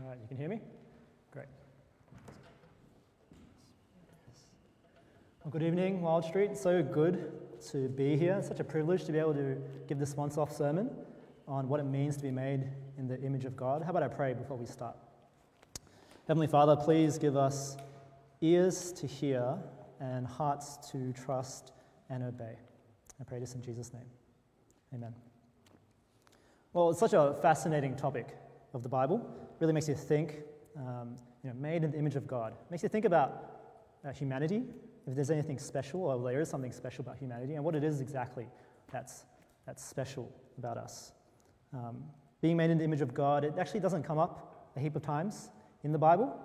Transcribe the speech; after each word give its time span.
All 0.00 0.08
right, 0.08 0.18
you 0.20 0.28
can 0.28 0.36
hear 0.36 0.48
me? 0.48 0.60
Great. 1.32 1.46
Well, 5.42 5.50
good 5.50 5.62
evening, 5.62 6.02
Wild 6.02 6.24
Street. 6.24 6.56
So 6.56 6.82
good 6.82 7.32
to 7.70 7.88
be 7.88 8.16
here. 8.16 8.36
It's 8.38 8.46
such 8.46 8.60
a 8.60 8.64
privilege 8.64 9.04
to 9.06 9.12
be 9.12 9.18
able 9.18 9.34
to 9.34 9.56
give 9.88 9.98
this 9.98 10.16
once 10.16 10.38
off 10.38 10.56
sermon 10.56 10.90
on 11.48 11.68
what 11.68 11.80
it 11.80 11.84
means 11.84 12.16
to 12.18 12.22
be 12.22 12.30
made 12.30 12.68
in 12.96 13.08
the 13.08 13.20
image 13.22 13.44
of 13.44 13.56
God. 13.56 13.82
How 13.82 13.90
about 13.90 14.04
I 14.04 14.08
pray 14.08 14.34
before 14.34 14.56
we 14.56 14.66
start? 14.66 14.94
Heavenly 16.28 16.46
Father, 16.46 16.76
please 16.76 17.18
give 17.18 17.36
us 17.36 17.76
ears 18.40 18.92
to 18.92 19.06
hear 19.08 19.56
and 19.98 20.28
hearts 20.28 20.76
to 20.92 21.12
trust 21.12 21.72
and 22.08 22.22
obey. 22.22 22.54
I 23.20 23.24
pray 23.24 23.40
this 23.40 23.54
in 23.54 23.62
Jesus' 23.62 23.92
name. 23.92 24.06
Amen. 24.94 25.14
Well, 26.72 26.90
it's 26.90 27.00
such 27.00 27.14
a 27.14 27.34
fascinating 27.42 27.96
topic 27.96 28.28
of 28.74 28.84
the 28.84 28.88
Bible. 28.88 29.47
Really 29.60 29.72
makes 29.72 29.88
you 29.88 29.94
think, 29.94 30.42
um, 30.76 31.16
you 31.42 31.50
know, 31.50 31.56
made 31.56 31.84
in 31.84 31.90
the 31.90 31.98
image 31.98 32.16
of 32.16 32.26
God. 32.26 32.54
Makes 32.70 32.82
you 32.82 32.88
think 32.88 33.04
about 33.04 33.60
uh, 34.06 34.12
humanity, 34.12 34.62
if 35.06 35.14
there's 35.14 35.30
anything 35.30 35.58
special, 35.58 36.02
or 36.02 36.30
there 36.30 36.40
is 36.40 36.48
something 36.48 36.72
special 36.72 37.02
about 37.02 37.18
humanity, 37.18 37.54
and 37.54 37.64
what 37.64 37.74
it 37.74 37.82
is 37.82 38.00
exactly 38.00 38.46
that's, 38.92 39.24
that's 39.66 39.84
special 39.84 40.32
about 40.58 40.76
us. 40.76 41.12
Um, 41.72 42.04
being 42.40 42.56
made 42.56 42.70
in 42.70 42.78
the 42.78 42.84
image 42.84 43.00
of 43.00 43.14
God, 43.14 43.44
it 43.44 43.54
actually 43.58 43.80
doesn't 43.80 44.04
come 44.04 44.18
up 44.18 44.70
a 44.76 44.80
heap 44.80 44.94
of 44.94 45.02
times 45.02 45.50
in 45.82 45.92
the 45.92 45.98
Bible, 45.98 46.38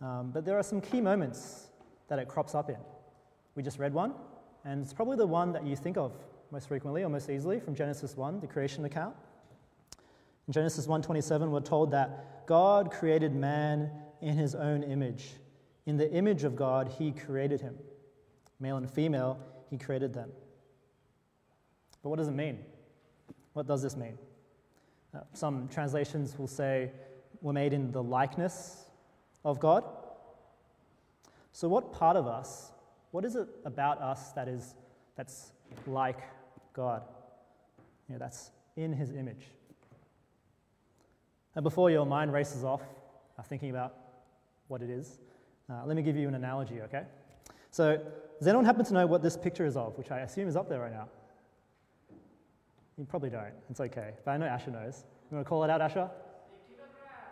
um, 0.00 0.30
but 0.32 0.44
there 0.44 0.58
are 0.58 0.62
some 0.62 0.80
key 0.80 1.00
moments 1.00 1.68
that 2.08 2.18
it 2.18 2.28
crops 2.28 2.54
up 2.54 2.68
in. 2.68 2.76
We 3.54 3.62
just 3.62 3.78
read 3.78 3.94
one, 3.94 4.14
and 4.64 4.82
it's 4.82 4.92
probably 4.92 5.16
the 5.16 5.26
one 5.26 5.52
that 5.52 5.66
you 5.66 5.76
think 5.76 5.96
of 5.96 6.12
most 6.50 6.68
frequently 6.68 7.02
or 7.02 7.08
most 7.08 7.30
easily 7.30 7.60
from 7.60 7.74
Genesis 7.74 8.16
1, 8.16 8.40
the 8.40 8.46
creation 8.46 8.84
account. 8.84 9.14
In 10.52 10.54
Genesis 10.54 10.86
1:27 10.86 11.50
we're 11.50 11.60
told 11.60 11.92
that 11.92 12.46
God 12.46 12.90
created 12.90 13.34
man 13.34 13.90
in 14.20 14.36
his 14.36 14.54
own 14.54 14.82
image. 14.82 15.32
In 15.86 15.96
the 15.96 16.12
image 16.12 16.44
of 16.44 16.56
God 16.56 16.88
he 16.88 17.10
created 17.10 17.62
him. 17.62 17.78
Male 18.60 18.76
and 18.76 18.90
female 18.90 19.38
he 19.70 19.78
created 19.78 20.12
them. 20.12 20.30
But 22.02 22.10
what 22.10 22.18
does 22.18 22.28
it 22.28 22.34
mean? 22.34 22.58
What 23.54 23.66
does 23.66 23.80
this 23.80 23.96
mean? 23.96 24.18
Uh, 25.14 25.20
some 25.32 25.68
translations 25.68 26.38
will 26.38 26.46
say 26.46 26.90
we're 27.40 27.54
made 27.54 27.72
in 27.72 27.90
the 27.90 28.02
likeness 28.02 28.84
of 29.46 29.58
God. 29.58 29.84
So 31.52 31.66
what 31.66 31.94
part 31.94 32.18
of 32.18 32.26
us, 32.26 32.72
what 33.10 33.24
is 33.24 33.36
it 33.36 33.48
about 33.64 34.02
us 34.02 34.32
that 34.32 34.48
is 34.48 34.74
that's 35.16 35.52
like 35.86 36.18
God? 36.74 37.04
You 38.06 38.16
know, 38.16 38.18
that's 38.18 38.50
in 38.76 38.92
his 38.92 39.12
image. 39.12 39.46
And 41.54 41.62
before 41.62 41.90
your 41.90 42.06
mind 42.06 42.32
races 42.32 42.64
off 42.64 42.82
uh, 43.38 43.42
thinking 43.42 43.70
about 43.70 43.94
what 44.68 44.82
it 44.82 44.90
is, 44.90 45.18
uh, 45.70 45.82
let 45.86 45.96
me 45.96 46.02
give 46.02 46.16
you 46.16 46.28
an 46.28 46.34
analogy, 46.34 46.80
okay? 46.82 47.04
So, 47.70 47.98
does 48.38 48.48
anyone 48.48 48.64
happen 48.64 48.84
to 48.84 48.94
know 48.94 49.06
what 49.06 49.22
this 49.22 49.36
picture 49.36 49.64
is 49.64 49.76
of, 49.76 49.96
which 49.96 50.10
I 50.10 50.20
assume 50.20 50.48
is 50.48 50.56
up 50.56 50.68
there 50.68 50.80
right 50.80 50.92
now? 50.92 51.08
You 52.98 53.04
probably 53.04 53.30
don't. 53.30 53.52
It's 53.70 53.80
okay. 53.80 54.12
But 54.24 54.32
I 54.32 54.36
know 54.36 54.46
Asher 54.46 54.70
knows. 54.70 55.04
You 55.30 55.36
want 55.36 55.46
to 55.46 55.48
call 55.48 55.64
it 55.64 55.70
out, 55.70 55.80
Asher? 55.80 56.10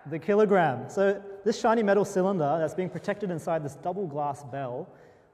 The 0.07 0.19
kilogram. 0.19 0.89
So, 0.89 1.23
this 1.45 1.61
shiny 1.61 1.83
metal 1.83 2.05
cylinder 2.05 2.57
that's 2.59 2.75
being 2.75 2.89
protected 2.89 3.31
inside 3.31 3.65
this 3.65 3.75
double 3.77 4.07
glass 4.07 4.45
bell, 4.45 4.89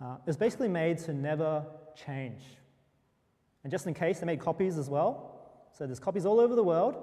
Uh, 0.00 0.14
it 0.14 0.26
was 0.26 0.36
basically 0.36 0.68
made 0.68 0.98
to 0.98 1.14
never 1.14 1.64
change. 1.94 2.42
And 3.62 3.70
just 3.70 3.86
in 3.86 3.94
case, 3.94 4.18
they 4.18 4.26
made 4.26 4.40
copies 4.40 4.78
as 4.78 4.90
well. 4.90 5.68
So 5.76 5.86
there's 5.86 6.00
copies 6.00 6.26
all 6.26 6.40
over 6.40 6.56
the 6.56 6.64
world. 6.64 6.96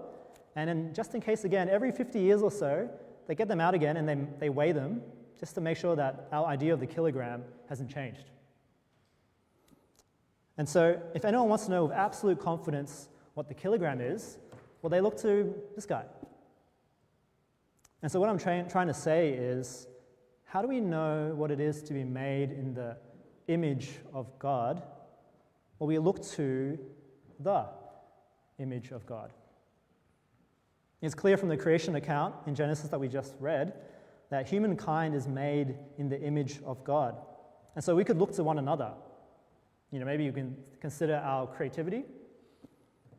And 0.55 0.67
then 0.67 0.93
just 0.93 1.15
in 1.15 1.21
case, 1.21 1.45
again, 1.45 1.69
every 1.69 1.91
50 1.91 2.19
years 2.19 2.41
or 2.41 2.51
so, 2.51 2.89
they 3.27 3.35
get 3.35 3.47
them 3.47 3.61
out 3.61 3.73
again 3.73 3.95
and 3.95 4.09
they, 4.09 4.17
they 4.39 4.49
weigh 4.49 4.73
them 4.73 5.01
just 5.39 5.55
to 5.55 5.61
make 5.61 5.77
sure 5.77 5.95
that 5.95 6.27
our 6.31 6.45
idea 6.45 6.73
of 6.73 6.79
the 6.79 6.85
kilogram 6.85 7.43
hasn't 7.69 7.89
changed. 7.89 8.25
And 10.57 10.67
so, 10.67 11.01
if 11.13 11.23
anyone 11.23 11.47
wants 11.47 11.65
to 11.65 11.71
know 11.71 11.85
with 11.85 11.93
absolute 11.93 12.39
confidence 12.39 13.07
what 13.33 13.47
the 13.47 13.53
kilogram 13.53 14.01
is, 14.01 14.37
well, 14.81 14.89
they 14.89 14.99
look 14.99 15.17
to 15.21 15.55
this 15.75 15.85
guy. 15.85 16.03
And 18.01 18.11
so, 18.11 18.19
what 18.19 18.29
I'm 18.29 18.37
trying 18.37 18.87
to 18.87 18.93
say 18.93 19.29
is 19.29 19.87
how 20.43 20.61
do 20.61 20.67
we 20.67 20.81
know 20.81 21.33
what 21.35 21.51
it 21.51 21.59
is 21.59 21.81
to 21.83 21.93
be 21.93 22.03
made 22.03 22.51
in 22.51 22.73
the 22.73 22.97
image 23.47 23.91
of 24.13 24.27
God? 24.39 24.81
Well, 25.77 25.87
we 25.87 25.97
look 25.97 26.21
to 26.31 26.77
the 27.39 27.65
image 28.57 28.91
of 28.91 29.05
God. 29.05 29.31
It's 31.01 31.15
clear 31.15 31.37
from 31.37 31.47
the 31.47 31.55
creation 31.55 31.95
account 31.95 32.35
in 32.47 32.55
Genesis 32.55 32.89
that 32.89 32.99
we 32.99 33.07
just 33.07 33.33
read 33.39 33.73
that 34.29 34.47
humankind 34.47 35.15
is 35.15 35.27
made 35.27 35.75
in 35.97 36.09
the 36.09 36.19
image 36.21 36.59
of 36.65 36.83
God. 36.83 37.15
And 37.75 37.83
so 37.83 37.95
we 37.95 38.03
could 38.03 38.17
look 38.17 38.31
to 38.33 38.43
one 38.43 38.59
another. 38.59 38.91
You 39.91 39.99
know, 39.99 40.05
maybe 40.05 40.23
you 40.23 40.31
can 40.31 40.55
consider 40.79 41.15
our 41.15 41.47
creativity, 41.47 42.03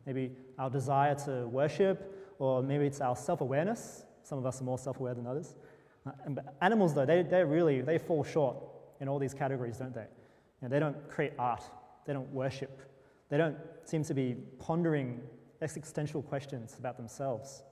maybe 0.06 0.32
our 0.58 0.70
desire 0.70 1.14
to 1.26 1.48
worship, 1.48 2.34
or 2.38 2.62
maybe 2.62 2.86
it's 2.86 3.00
our 3.00 3.16
self-awareness. 3.16 4.04
Some 4.22 4.38
of 4.38 4.46
us 4.46 4.60
are 4.60 4.64
more 4.64 4.78
self-aware 4.78 5.14
than 5.14 5.26
others. 5.26 5.56
Uh, 6.06 6.12
animals, 6.60 6.94
though, 6.94 7.06
they, 7.06 7.22
they 7.22 7.42
really, 7.42 7.80
they 7.80 7.98
fall 7.98 8.22
short 8.22 8.56
in 9.00 9.08
all 9.08 9.18
these 9.18 9.34
categories, 9.34 9.78
don't 9.78 9.94
they? 9.94 10.06
You 10.62 10.62
know, 10.62 10.68
they 10.68 10.78
don't 10.78 11.08
create 11.08 11.32
art. 11.38 11.64
They 12.06 12.12
don't 12.12 12.30
worship. 12.32 12.80
They 13.28 13.36
don't 13.36 13.56
seem 13.84 14.04
to 14.04 14.14
be 14.14 14.36
pondering 14.58 15.20
existential 15.60 16.22
questions 16.22 16.76
about 16.78 16.96
themselves. 16.96 17.62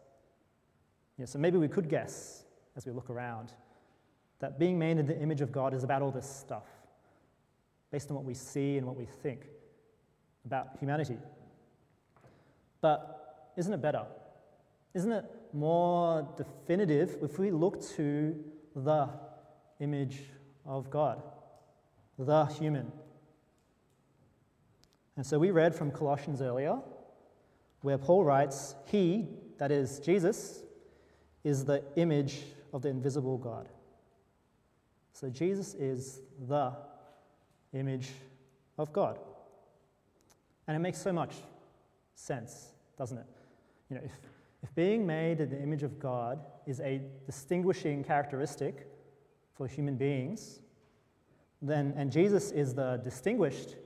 You 1.16 1.22
know, 1.22 1.26
so 1.26 1.38
maybe 1.38 1.58
we 1.58 1.68
could 1.68 1.88
guess 1.88 2.44
as 2.78 2.86
we 2.86 2.92
look 2.92 3.10
around 3.10 3.52
that 4.38 4.56
being 4.56 4.78
made 4.78 4.98
in 4.98 5.06
the 5.06 5.18
image 5.20 5.40
of 5.40 5.50
God 5.50 5.74
is 5.74 5.82
about 5.82 6.00
all 6.00 6.12
this 6.12 6.28
stuff, 6.28 6.62
based 7.90 8.08
on 8.08 8.14
what 8.14 8.24
we 8.24 8.34
see 8.34 8.78
and 8.78 8.86
what 8.86 8.96
we 8.96 9.04
think 9.04 9.46
about 10.46 10.68
humanity. 10.78 11.18
But 12.80 13.52
isn't 13.56 13.72
it 13.72 13.82
better? 13.82 14.06
Isn't 14.94 15.10
it 15.10 15.24
more 15.52 16.26
definitive 16.36 17.16
if 17.20 17.40
we 17.40 17.50
look 17.50 17.82
to 17.96 18.36
the 18.76 19.10
image 19.80 20.20
of 20.64 20.88
God, 20.88 21.20
the 22.16 22.44
human? 22.44 22.92
And 25.16 25.26
so 25.26 25.36
we 25.40 25.50
read 25.50 25.74
from 25.74 25.90
Colossians 25.90 26.40
earlier, 26.40 26.78
where 27.80 27.98
Paul 27.98 28.22
writes, 28.22 28.76
He, 28.86 29.26
that 29.58 29.72
is 29.72 29.98
Jesus, 29.98 30.62
is 31.42 31.64
the 31.64 31.82
image 31.96 32.36
of 32.72 32.82
the 32.82 32.88
invisible 32.88 33.38
God. 33.38 33.68
So 35.12 35.28
Jesus 35.28 35.74
is 35.74 36.20
the 36.48 36.72
image 37.72 38.08
of 38.78 38.92
God. 38.92 39.18
And 40.66 40.76
it 40.76 40.80
makes 40.80 41.00
so 41.00 41.12
much 41.12 41.34
sense, 42.14 42.68
doesn't 42.96 43.18
it? 43.18 43.26
You 43.90 43.96
know, 43.96 44.02
if, 44.04 44.12
if 44.62 44.74
being 44.74 45.06
made 45.06 45.40
in 45.40 45.50
the 45.50 45.60
image 45.60 45.82
of 45.82 45.98
God 45.98 46.40
is 46.66 46.80
a 46.80 47.00
distinguishing 47.26 48.04
characteristic 48.04 48.86
for 49.54 49.66
human 49.66 49.96
beings, 49.96 50.60
then, 51.60 51.94
and 51.96 52.12
Jesus 52.12 52.50
is 52.52 52.74
the 52.74 53.00
distinguished 53.02 53.76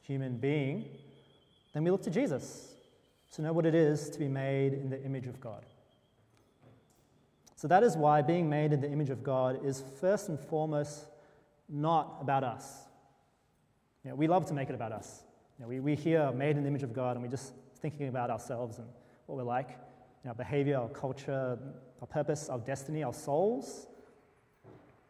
human 0.00 0.36
being, 0.36 0.86
then 1.72 1.84
we 1.84 1.90
look 1.90 2.02
to 2.02 2.10
Jesus 2.10 2.74
to 3.32 3.42
know 3.42 3.52
what 3.52 3.66
it 3.66 3.74
is 3.74 4.08
to 4.10 4.18
be 4.18 4.28
made 4.28 4.72
in 4.72 4.90
the 4.90 5.02
image 5.02 5.26
of 5.26 5.40
God. 5.40 5.64
So 7.56 7.68
that 7.68 7.82
is 7.82 7.96
why 7.96 8.22
being 8.22 8.48
made 8.48 8.72
in 8.72 8.80
the 8.80 8.90
image 8.90 9.10
of 9.10 9.22
God 9.22 9.64
is 9.64 9.82
first 10.00 10.28
and 10.28 10.38
foremost 10.38 11.06
not 11.68 12.18
about 12.20 12.44
us. 12.44 12.82
You 14.04 14.10
know, 14.10 14.16
we 14.16 14.26
love 14.26 14.46
to 14.46 14.54
make 14.54 14.68
it 14.68 14.74
about 14.74 14.92
us. 14.92 15.24
You 15.58 15.64
know, 15.64 15.68
we, 15.68 15.80
we 15.80 15.94
hear 15.94 16.32
made 16.32 16.56
in 16.56 16.62
the 16.62 16.68
image 16.68 16.82
of 16.82 16.92
God 16.92 17.16
and 17.16 17.24
we're 17.24 17.30
just 17.30 17.52
thinking 17.76 18.08
about 18.08 18.30
ourselves 18.30 18.78
and 18.78 18.86
what 19.26 19.36
we're 19.36 19.44
like, 19.44 19.70
you 19.70 20.24
know, 20.24 20.30
our 20.30 20.34
behavior, 20.34 20.78
our 20.78 20.88
culture, 20.88 21.58
our 22.00 22.06
purpose, 22.06 22.48
our 22.48 22.58
destiny, 22.58 23.02
our 23.02 23.14
souls. 23.14 23.86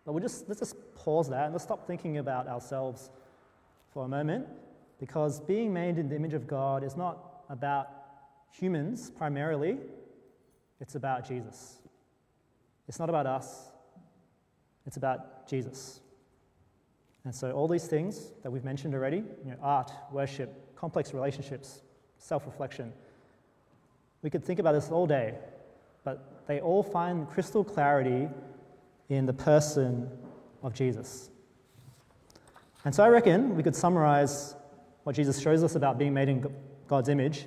But 0.05 0.13
we'll 0.13 0.23
just, 0.23 0.49
let's 0.49 0.61
just 0.61 0.77
pause 0.95 1.29
that 1.31 1.45
and 1.45 1.55
let's 1.55 1.65
stop 1.65 1.87
thinking 1.87 2.19
about 2.19 2.47
ourselves 2.47 3.11
for 3.93 4.05
a 4.05 4.09
moment 4.09 4.47
because 5.01 5.41
being 5.41 5.73
made 5.73 5.99
in 5.99 6.09
the 6.09 6.17
image 6.17 6.35
of 6.35 6.47
God 6.47 6.85
is 6.85 6.97
not 6.97 7.45
about 7.49 7.89
humans 8.53 9.11
primarily, 9.11 9.79
it's 10.81 10.95
about 10.95 11.27
Jesus. 11.27 11.79
It's 12.89 12.99
not 12.99 13.09
about 13.09 13.27
us, 13.27 13.69
it's 14.87 14.97
about 14.97 15.49
Jesus. 15.49 16.01
And 17.25 17.35
so, 17.35 17.53
all 17.53 17.69
these 17.69 17.87
things 17.87 18.33
that 18.43 18.51
we've 18.51 18.65
mentioned 18.65 18.95
already 18.95 19.19
you 19.45 19.51
know, 19.51 19.57
art, 19.63 19.91
worship, 20.13 20.77
complex 20.77 21.15
relationships, 21.15 21.81
self 22.19 22.45
reflection 22.47 22.93
we 24.25 24.31
could 24.31 24.43
think 24.43 24.59
about 24.59 24.73
this 24.73 24.91
all 24.91 25.07
day, 25.07 25.35
but 26.03 26.47
they 26.49 26.59
all 26.61 26.83
find 26.83 27.29
crystal 27.29 27.63
clarity 27.63 28.27
in 29.11 29.27
the 29.27 29.35
person 29.35 30.11
of 30.63 30.73
Jesus. 30.73 31.29
And 32.87 32.95
so, 32.95 33.05
I 33.05 33.09
reckon 33.09 33.55
we 33.55 33.63
could 33.63 33.77
summarize 33.77 34.57
what 35.03 35.15
Jesus 35.15 35.41
shows 35.41 35.63
us 35.63 35.75
about 35.75 35.99
being 35.99 36.15
made 36.15 36.31
in 36.31 36.51
God's 36.89 37.11
image 37.11 37.47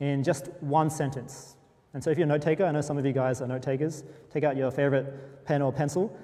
in 0.00 0.22
just 0.22 0.50
one 0.60 0.90
sentence. 0.90 1.56
And 1.98 2.04
so, 2.04 2.10
if 2.10 2.16
you're 2.16 2.26
a 2.26 2.28
note 2.28 2.42
taker, 2.42 2.64
I 2.64 2.70
know 2.70 2.80
some 2.80 2.96
of 2.96 3.04
you 3.04 3.10
guys 3.10 3.42
are 3.42 3.48
note 3.48 3.62
takers, 3.62 4.04
take 4.30 4.44
out 4.44 4.56
your 4.56 4.70
favorite 4.70 5.44
pen 5.44 5.62
or 5.62 5.72
pencil. 5.72 6.16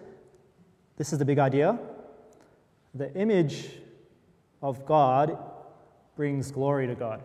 This 0.96 1.12
is 1.12 1.18
the 1.18 1.24
big 1.24 1.40
idea. 1.40 1.76
The 2.94 3.12
image 3.16 3.70
of 4.62 4.86
God 4.86 5.36
brings 6.14 6.52
glory 6.52 6.86
to 6.86 6.94
God. 6.94 7.24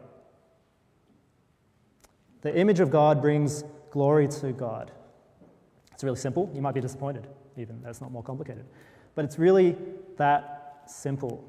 The 2.41 2.57
image 2.57 2.79
of 2.79 2.89
God 2.89 3.21
brings 3.21 3.63
glory 3.91 4.27
to 4.27 4.51
God. 4.51 4.89
It's 5.93 6.03
really 6.03 6.17
simple. 6.17 6.51
You 6.51 6.63
might 6.63 6.73
be 6.73 6.81
disappointed, 6.81 7.27
even. 7.55 7.79
That's 7.83 8.01
not 8.01 8.11
more 8.11 8.23
complicated. 8.23 8.65
But 9.13 9.25
it's 9.25 9.37
really 9.37 9.77
that 10.17 10.85
simple. 10.87 11.47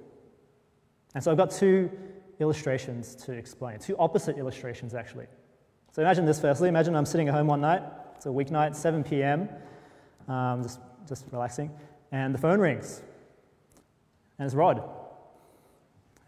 And 1.14 1.25
so 1.25 1.31
I've 1.31 1.38
got 1.38 1.50
two 1.50 1.91
illustrations 2.41 3.14
to 3.25 3.32
explain, 3.32 3.79
two 3.79 3.97
opposite 3.97 4.37
illustrations, 4.37 4.94
actually. 4.94 5.29
So 5.92 6.02
imagine 6.02 6.25
this 6.25 6.40
firstly. 6.40 6.69
Imagine 6.69 6.94
I'm 6.94 7.06
sitting 7.06 7.28
at 7.28 7.34
home 7.34 7.48
one 7.48 7.60
night. 7.60 7.82
It's 8.16 8.26
a 8.26 8.28
weeknight, 8.28 8.76
7 8.76 9.02
p.m., 9.02 9.48
um, 10.28 10.62
just, 10.62 10.78
just 11.08 11.25
relaxing, 11.32 11.70
and 12.12 12.34
the 12.34 12.38
phone 12.38 12.60
rings. 12.60 13.02
And 14.38 14.46
it's 14.46 14.54
Rod. 14.54 14.82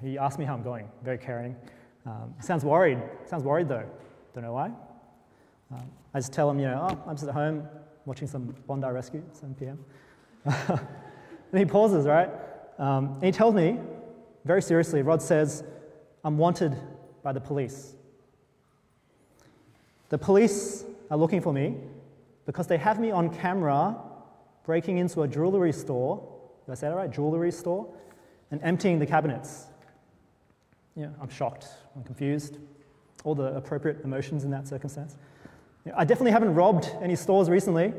He 0.03 0.19
asked 0.19 0.39
me 0.39 0.45
how 0.45 0.55
I'm 0.55 0.63
going, 0.63 0.89
very 1.05 1.19
caring. 1.19 1.55
Um, 2.07 2.35
sounds 2.41 2.65
worried. 2.65 2.99
Sounds 3.27 3.45
worried 3.45 3.69
though. 3.69 3.89
Don't 4.35 4.43
know 4.43 4.53
why. 4.53 4.73
Um, 5.71 5.91
I 6.13 6.19
just 6.19 6.33
tell 6.33 6.51
him, 6.51 6.59
you 6.59 6.67
know, 6.67 6.89
oh, 6.91 7.09
I'm 7.09 7.15
just 7.15 7.29
at 7.29 7.35
home 7.35 7.69
watching 8.05 8.27
some 8.27 8.55
Bondi 8.67 8.89
Rescue, 8.89 9.23
7 9.33 9.55
p.m. 9.55 9.79
and 10.45 11.59
he 11.59 11.65
pauses, 11.65 12.07
right? 12.07 12.31
Um, 12.79 13.15
and 13.15 13.25
he 13.25 13.31
tells 13.33 13.55
me, 13.55 13.79
very 14.45 14.61
seriously, 14.61 15.03
Rod 15.03 15.23
says, 15.23 15.63
I'm 16.25 16.37
wanted 16.37 16.77
by 17.23 17.33
the 17.33 17.41
police. 17.41 17.95
The 20.13 20.19
police 20.19 20.85
are 21.11 21.17
looking 21.17 21.41
for 21.41 21.55
me 21.55 21.75
because 22.45 22.67
they 22.67 22.77
have 22.77 23.01
me 23.01 23.11
on 23.11 23.35
camera 23.35 23.97
breaking 24.63 24.99
into 24.99 25.23
a 25.23 25.27
jewelry 25.27 25.73
store. 25.73 26.23
Did 26.67 26.73
I 26.73 26.75
say 26.75 26.89
that 26.91 26.95
right? 26.95 27.11
Jewelry 27.11 27.51
store 27.51 27.89
and 28.51 28.61
emptying 28.63 28.99
the 28.99 29.07
cabinets. 29.07 29.69
Yeah, 30.97 31.09
I'm 31.19 31.31
shocked. 31.31 31.69
I'm 31.97 32.05
confused. 32.05 32.59
All 33.25 33.35
the 33.35 33.57
appropriate 33.57 34.05
emotions 34.05 34.45
in 34.45 34.51
that 34.51 34.69
circumstance. 34.69 35.17
Yeah, 35.87 35.95
I 35.97 36.05
definitely 36.05 36.33
haven't 36.33 36.55
robbed 36.57 36.91
any 37.01 37.17
stores 37.17 37.49
recently. 37.49 37.95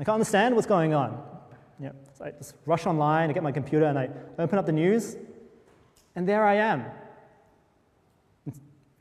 I 0.00 0.02
can't 0.02 0.14
understand 0.14 0.56
what's 0.56 0.66
going 0.66 0.92
on. 0.92 1.22
Yeah, 1.80 1.92
so 2.18 2.24
I 2.24 2.30
just 2.32 2.56
rush 2.66 2.84
online, 2.84 3.30
I 3.30 3.32
get 3.32 3.44
my 3.44 3.52
computer, 3.52 3.84
and 3.84 3.96
I 3.96 4.10
open 4.40 4.58
up 4.58 4.66
the 4.66 4.72
news, 4.72 5.16
and 6.16 6.28
there 6.28 6.44
I 6.44 6.54
am 6.54 6.84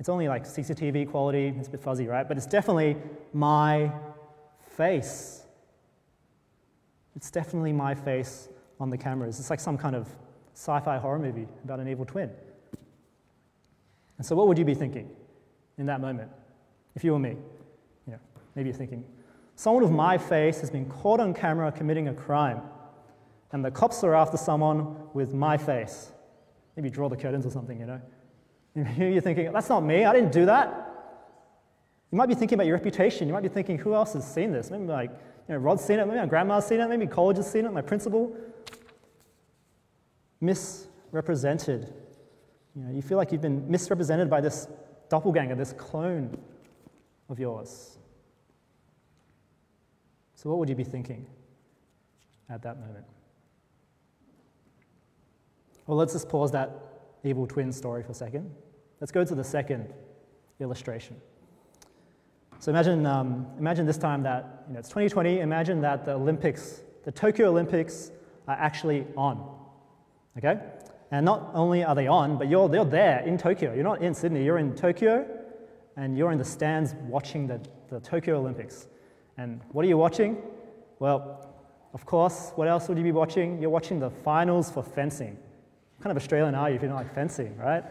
it's 0.01 0.09
only 0.09 0.27
like 0.27 0.45
CCTV 0.45 1.11
quality, 1.11 1.53
it's 1.59 1.67
a 1.67 1.71
bit 1.71 1.79
fuzzy, 1.79 2.07
right? 2.07 2.27
But 2.27 2.35
it's 2.35 2.47
definitely 2.47 2.97
my 3.33 3.91
face. 4.75 5.43
It's 7.15 7.29
definitely 7.29 7.71
my 7.71 7.93
face 7.93 8.49
on 8.79 8.89
the 8.89 8.97
cameras. 8.97 9.39
It's 9.39 9.51
like 9.51 9.59
some 9.59 9.77
kind 9.77 9.95
of 9.95 10.09
sci 10.55 10.79
fi 10.79 10.97
horror 10.97 11.19
movie 11.19 11.47
about 11.63 11.79
an 11.79 11.87
evil 11.87 12.03
twin. 12.03 12.31
And 14.17 14.25
so, 14.25 14.35
what 14.35 14.47
would 14.47 14.57
you 14.57 14.65
be 14.65 14.73
thinking 14.73 15.07
in 15.77 15.85
that 15.85 16.01
moment 16.01 16.31
if 16.95 17.03
you 17.03 17.11
were 17.11 17.19
me? 17.19 17.37
You 18.07 18.13
know, 18.13 18.19
maybe 18.55 18.69
you're 18.69 18.77
thinking, 18.79 19.05
someone 19.55 19.83
with 19.83 19.91
my 19.91 20.17
face 20.17 20.61
has 20.61 20.71
been 20.71 20.89
caught 20.89 21.19
on 21.19 21.31
camera 21.35 21.71
committing 21.71 22.07
a 22.07 22.13
crime, 22.15 22.61
and 23.51 23.63
the 23.63 23.69
cops 23.69 24.03
are 24.03 24.15
after 24.15 24.37
someone 24.37 24.95
with 25.13 25.31
my 25.31 25.57
face. 25.57 26.11
Maybe 26.75 26.89
draw 26.89 27.07
the 27.07 27.17
curtains 27.17 27.45
or 27.45 27.51
something, 27.51 27.79
you 27.79 27.85
know? 27.85 28.01
You're 28.97 29.21
thinking, 29.21 29.51
that's 29.51 29.69
not 29.69 29.81
me, 29.81 30.05
I 30.05 30.13
didn't 30.13 30.31
do 30.31 30.45
that. 30.45 30.91
You 32.11 32.17
might 32.17 32.27
be 32.27 32.35
thinking 32.35 32.55
about 32.55 32.67
your 32.67 32.75
reputation. 32.75 33.27
You 33.27 33.33
might 33.33 33.43
be 33.43 33.49
thinking, 33.49 33.77
who 33.77 33.93
else 33.93 34.13
has 34.13 34.29
seen 34.29 34.51
this? 34.51 34.69
Maybe 34.69 34.83
like, 34.83 35.11
you 35.11 35.53
know, 35.53 35.57
Rod's 35.57 35.83
seen 35.83 35.99
it, 35.99 36.05
maybe 36.05 36.19
my 36.19 36.25
grandma's 36.25 36.65
seen 36.65 36.81
it, 36.81 36.89
maybe 36.89 37.07
college 37.07 37.37
has 37.37 37.49
seen 37.49 37.65
it, 37.65 37.71
my 37.71 37.81
principal. 37.81 38.35
Misrepresented. 40.41 41.93
You 42.75 42.83
know, 42.83 42.91
you 42.91 43.01
feel 43.01 43.17
like 43.17 43.31
you've 43.31 43.41
been 43.41 43.69
misrepresented 43.69 44.29
by 44.29 44.41
this 44.41 44.67
doppelganger, 45.09 45.55
this 45.55 45.73
clone 45.73 46.37
of 47.29 47.39
yours. 47.39 47.97
So, 50.35 50.49
what 50.49 50.59
would 50.59 50.69
you 50.69 50.75
be 50.75 50.83
thinking 50.83 51.27
at 52.49 52.61
that 52.63 52.79
moment? 52.79 53.05
Well, 55.85 55.97
let's 55.97 56.13
just 56.13 56.29
pause 56.29 56.51
that 56.51 56.90
evil 57.23 57.47
twin 57.47 57.71
story 57.71 58.03
for 58.03 58.11
a 58.11 58.15
second. 58.15 58.49
Let's 58.99 59.11
go 59.11 59.23
to 59.23 59.35
the 59.35 59.43
second 59.43 59.93
illustration. 60.59 61.15
So 62.59 62.71
imagine, 62.71 63.05
um, 63.05 63.47
imagine 63.57 63.85
this 63.85 63.97
time 63.97 64.21
that 64.23 64.65
you 64.67 64.73
know, 64.73 64.79
it's 64.79 64.89
2020. 64.89 65.39
Imagine 65.39 65.81
that 65.81 66.05
the 66.05 66.13
Olympics, 66.13 66.81
the 67.03 67.11
Tokyo 67.11 67.49
Olympics, 67.49 68.11
are 68.47 68.55
actually 68.55 69.07
on. 69.17 69.57
Okay? 70.37 70.59
And 71.09 71.25
not 71.25 71.49
only 71.53 71.83
are 71.83 71.95
they 71.95 72.07
on, 72.07 72.37
but 72.37 72.47
you're, 72.47 72.73
you're 72.73 72.85
there 72.85 73.19
in 73.21 73.37
Tokyo. 73.37 73.73
You're 73.73 73.83
not 73.83 74.01
in 74.01 74.13
Sydney, 74.13 74.43
you're 74.43 74.59
in 74.59 74.75
Tokyo, 74.75 75.27
and 75.97 76.17
you're 76.17 76.31
in 76.31 76.37
the 76.37 76.45
stands 76.45 76.93
watching 77.07 77.47
the, 77.47 77.59
the 77.89 77.99
Tokyo 77.99 78.37
Olympics. 78.37 78.87
And 79.37 79.61
what 79.71 79.83
are 79.83 79.87
you 79.87 79.97
watching? 79.97 80.37
Well, 80.99 81.47
of 81.93 82.05
course, 82.05 82.51
what 82.55 82.67
else 82.67 82.87
would 82.87 82.97
you 82.97 83.03
be 83.03 83.11
watching? 83.11 83.59
You're 83.59 83.71
watching 83.71 83.99
the 83.99 84.09
finals 84.09 84.71
for 84.71 84.83
fencing 84.83 85.37
kind 86.01 86.15
of 86.15 86.21
Australian 86.21 86.55
are 86.55 86.69
you 86.69 86.75
if 86.75 86.81
you 86.81 86.87
don't 86.87 86.97
like 86.97 87.13
fencing, 87.13 87.55
right? 87.57 87.83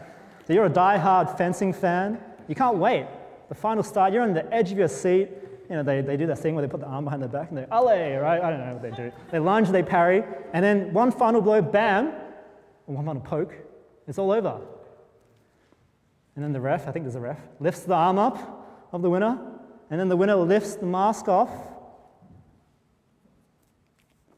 So 0.45 0.53
you're 0.53 0.65
a 0.65 0.69
die-hard 0.69 1.37
fencing 1.37 1.73
fan. 1.73 2.19
You 2.47 2.55
can't 2.55 2.77
wait. 2.77 3.07
The 3.49 3.55
final 3.55 3.83
start, 3.83 4.13
you're 4.13 4.23
on 4.23 4.33
the 4.33 4.51
edge 4.53 4.71
of 4.71 4.77
your 4.77 4.87
seat. 4.87 5.29
You 5.69 5.77
know, 5.77 5.83
they, 5.83 6.01
they 6.01 6.17
do 6.17 6.27
that 6.27 6.39
thing 6.39 6.53
where 6.55 6.65
they 6.65 6.69
put 6.69 6.81
the 6.81 6.87
arm 6.87 7.05
behind 7.05 7.21
their 7.21 7.29
back 7.29 7.49
and 7.49 7.57
they, 7.57 7.65
alley, 7.71 8.13
right? 8.15 8.41
I 8.41 8.49
don't 8.49 8.59
know 8.59 8.73
what 8.73 8.81
they 8.81 8.91
do. 8.91 9.11
They 9.31 9.39
lunge, 9.39 9.69
they 9.69 9.83
parry, 9.83 10.23
and 10.51 10.63
then 10.63 10.93
one 10.93 11.11
final 11.11 11.41
blow, 11.41 11.61
bam, 11.61 12.11
one 12.85 13.05
final 13.05 13.21
poke, 13.21 13.53
it's 14.07 14.17
all 14.17 14.31
over. 14.31 14.59
And 16.35 16.43
then 16.43 16.51
the 16.51 16.59
ref, 16.59 16.87
I 16.87 16.91
think 16.91 17.05
there's 17.05 17.15
a 17.15 17.21
ref, 17.21 17.39
lifts 17.59 17.81
the 17.81 17.93
arm 17.93 18.19
up 18.19 18.89
of 18.91 19.01
the 19.01 19.09
winner, 19.09 19.39
and 19.89 19.99
then 19.99 20.09
the 20.09 20.17
winner 20.17 20.35
lifts 20.35 20.75
the 20.75 20.85
mask 20.85 21.29
off, 21.29 21.51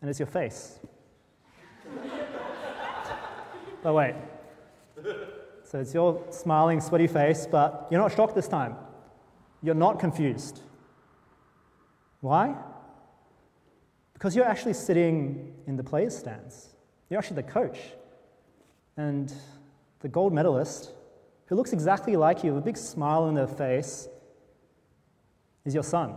and 0.02 0.10
it's 0.10 0.20
your 0.20 0.28
face. 0.28 0.80
But 3.84 3.94
wait. 3.94 4.16
So 5.66 5.80
it's 5.80 5.94
your 5.94 6.24
smiling, 6.30 6.80
sweaty 6.80 7.08
face, 7.08 7.46
but 7.46 7.88
you're 7.92 8.00
not 8.00 8.16
shocked 8.16 8.34
this 8.34 8.48
time. 8.48 8.76
You're 9.62 9.76
not 9.76 10.00
confused. 10.00 10.62
Why? 12.22 12.56
Because 14.14 14.36
you're 14.36 14.46
actually 14.46 14.74
sitting 14.74 15.54
in 15.68 15.76
the 15.76 15.84
players' 15.84 16.18
stands. 16.18 16.70
You're 17.10 17.20
actually 17.20 17.42
the 17.42 17.52
coach. 17.52 17.78
And 18.96 19.34
the 20.00 20.08
gold 20.08 20.32
medalist, 20.32 20.92
who 21.48 21.56
looks 21.56 21.74
exactly 21.74 22.16
like 22.16 22.44
you 22.44 22.54
with 22.54 22.64
a 22.64 22.66
big 22.66 22.78
smile 22.78 23.24
on 23.24 23.34
their 23.34 23.48
face, 23.48 24.08
is 25.66 25.74
your 25.74 25.84
son. 25.84 26.16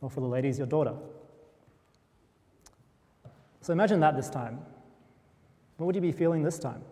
Or 0.00 0.08
for 0.08 0.20
the 0.20 0.26
ladies, 0.26 0.56
your 0.56 0.66
daughter. 0.66 0.94
So 3.60 3.74
imagine 3.74 4.00
that 4.00 4.16
this 4.16 4.30
time. 4.30 4.60
What 5.80 5.86
would 5.86 5.94
you 5.94 6.02
be 6.02 6.12
feeling 6.12 6.42
this 6.42 6.58
time? 6.58 6.82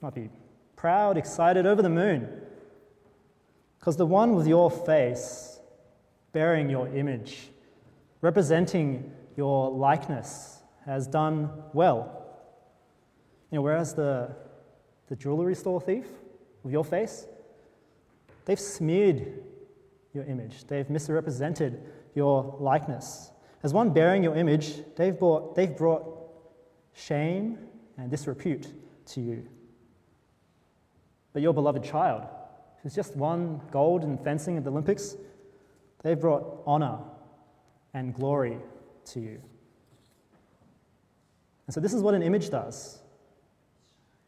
Might 0.00 0.16
be 0.16 0.30
proud, 0.74 1.16
excited, 1.16 1.64
over 1.64 1.80
the 1.80 1.88
moon. 1.88 2.28
Because 3.78 3.96
the 3.96 4.04
one 4.04 4.34
with 4.34 4.48
your 4.48 4.68
face, 4.68 5.60
bearing 6.32 6.68
your 6.68 6.88
image, 6.88 7.50
representing 8.20 9.12
your 9.36 9.70
likeness, 9.70 10.58
has 10.86 11.06
done 11.06 11.48
well. 11.72 12.26
You 13.52 13.58
know, 13.58 13.62
whereas 13.62 13.94
the, 13.94 14.34
the 15.08 15.14
jewelry 15.14 15.54
store 15.54 15.80
thief 15.80 16.06
with 16.64 16.72
your 16.72 16.84
face, 16.84 17.26
they've 18.44 18.58
smeared 18.58 19.40
your 20.12 20.24
image, 20.24 20.64
they've 20.64 20.90
misrepresented 20.90 21.80
your 22.12 22.56
likeness. 22.58 23.30
As 23.62 23.72
one 23.72 23.90
bearing 23.90 24.24
your 24.24 24.34
image, 24.34 24.82
they've 24.96 25.16
brought, 25.16 25.54
they've 25.54 25.76
brought 25.76 26.15
shame 26.96 27.58
and 27.98 28.10
disrepute 28.10 28.72
to 29.06 29.20
you. 29.20 29.46
But 31.32 31.42
your 31.42 31.52
beloved 31.52 31.84
child, 31.84 32.26
who's 32.82 32.94
just 32.94 33.14
won 33.16 33.60
gold 33.70 34.02
in 34.02 34.16
fencing 34.18 34.56
at 34.56 34.64
the 34.64 34.70
Olympics, 34.70 35.16
they've 36.02 36.18
brought 36.18 36.62
honor 36.66 36.98
and 37.94 38.14
glory 38.14 38.58
to 39.06 39.20
you. 39.20 39.40
And 41.66 41.74
so, 41.74 41.80
this 41.80 41.92
is 41.92 42.02
what 42.02 42.14
an 42.14 42.22
image 42.22 42.50
does. 42.50 43.00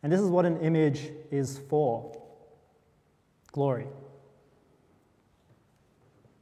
And 0.02 0.12
this 0.12 0.20
is 0.20 0.28
what 0.28 0.44
an 0.44 0.60
image 0.60 1.10
is 1.30 1.60
for 1.68 2.20
glory. 3.52 3.86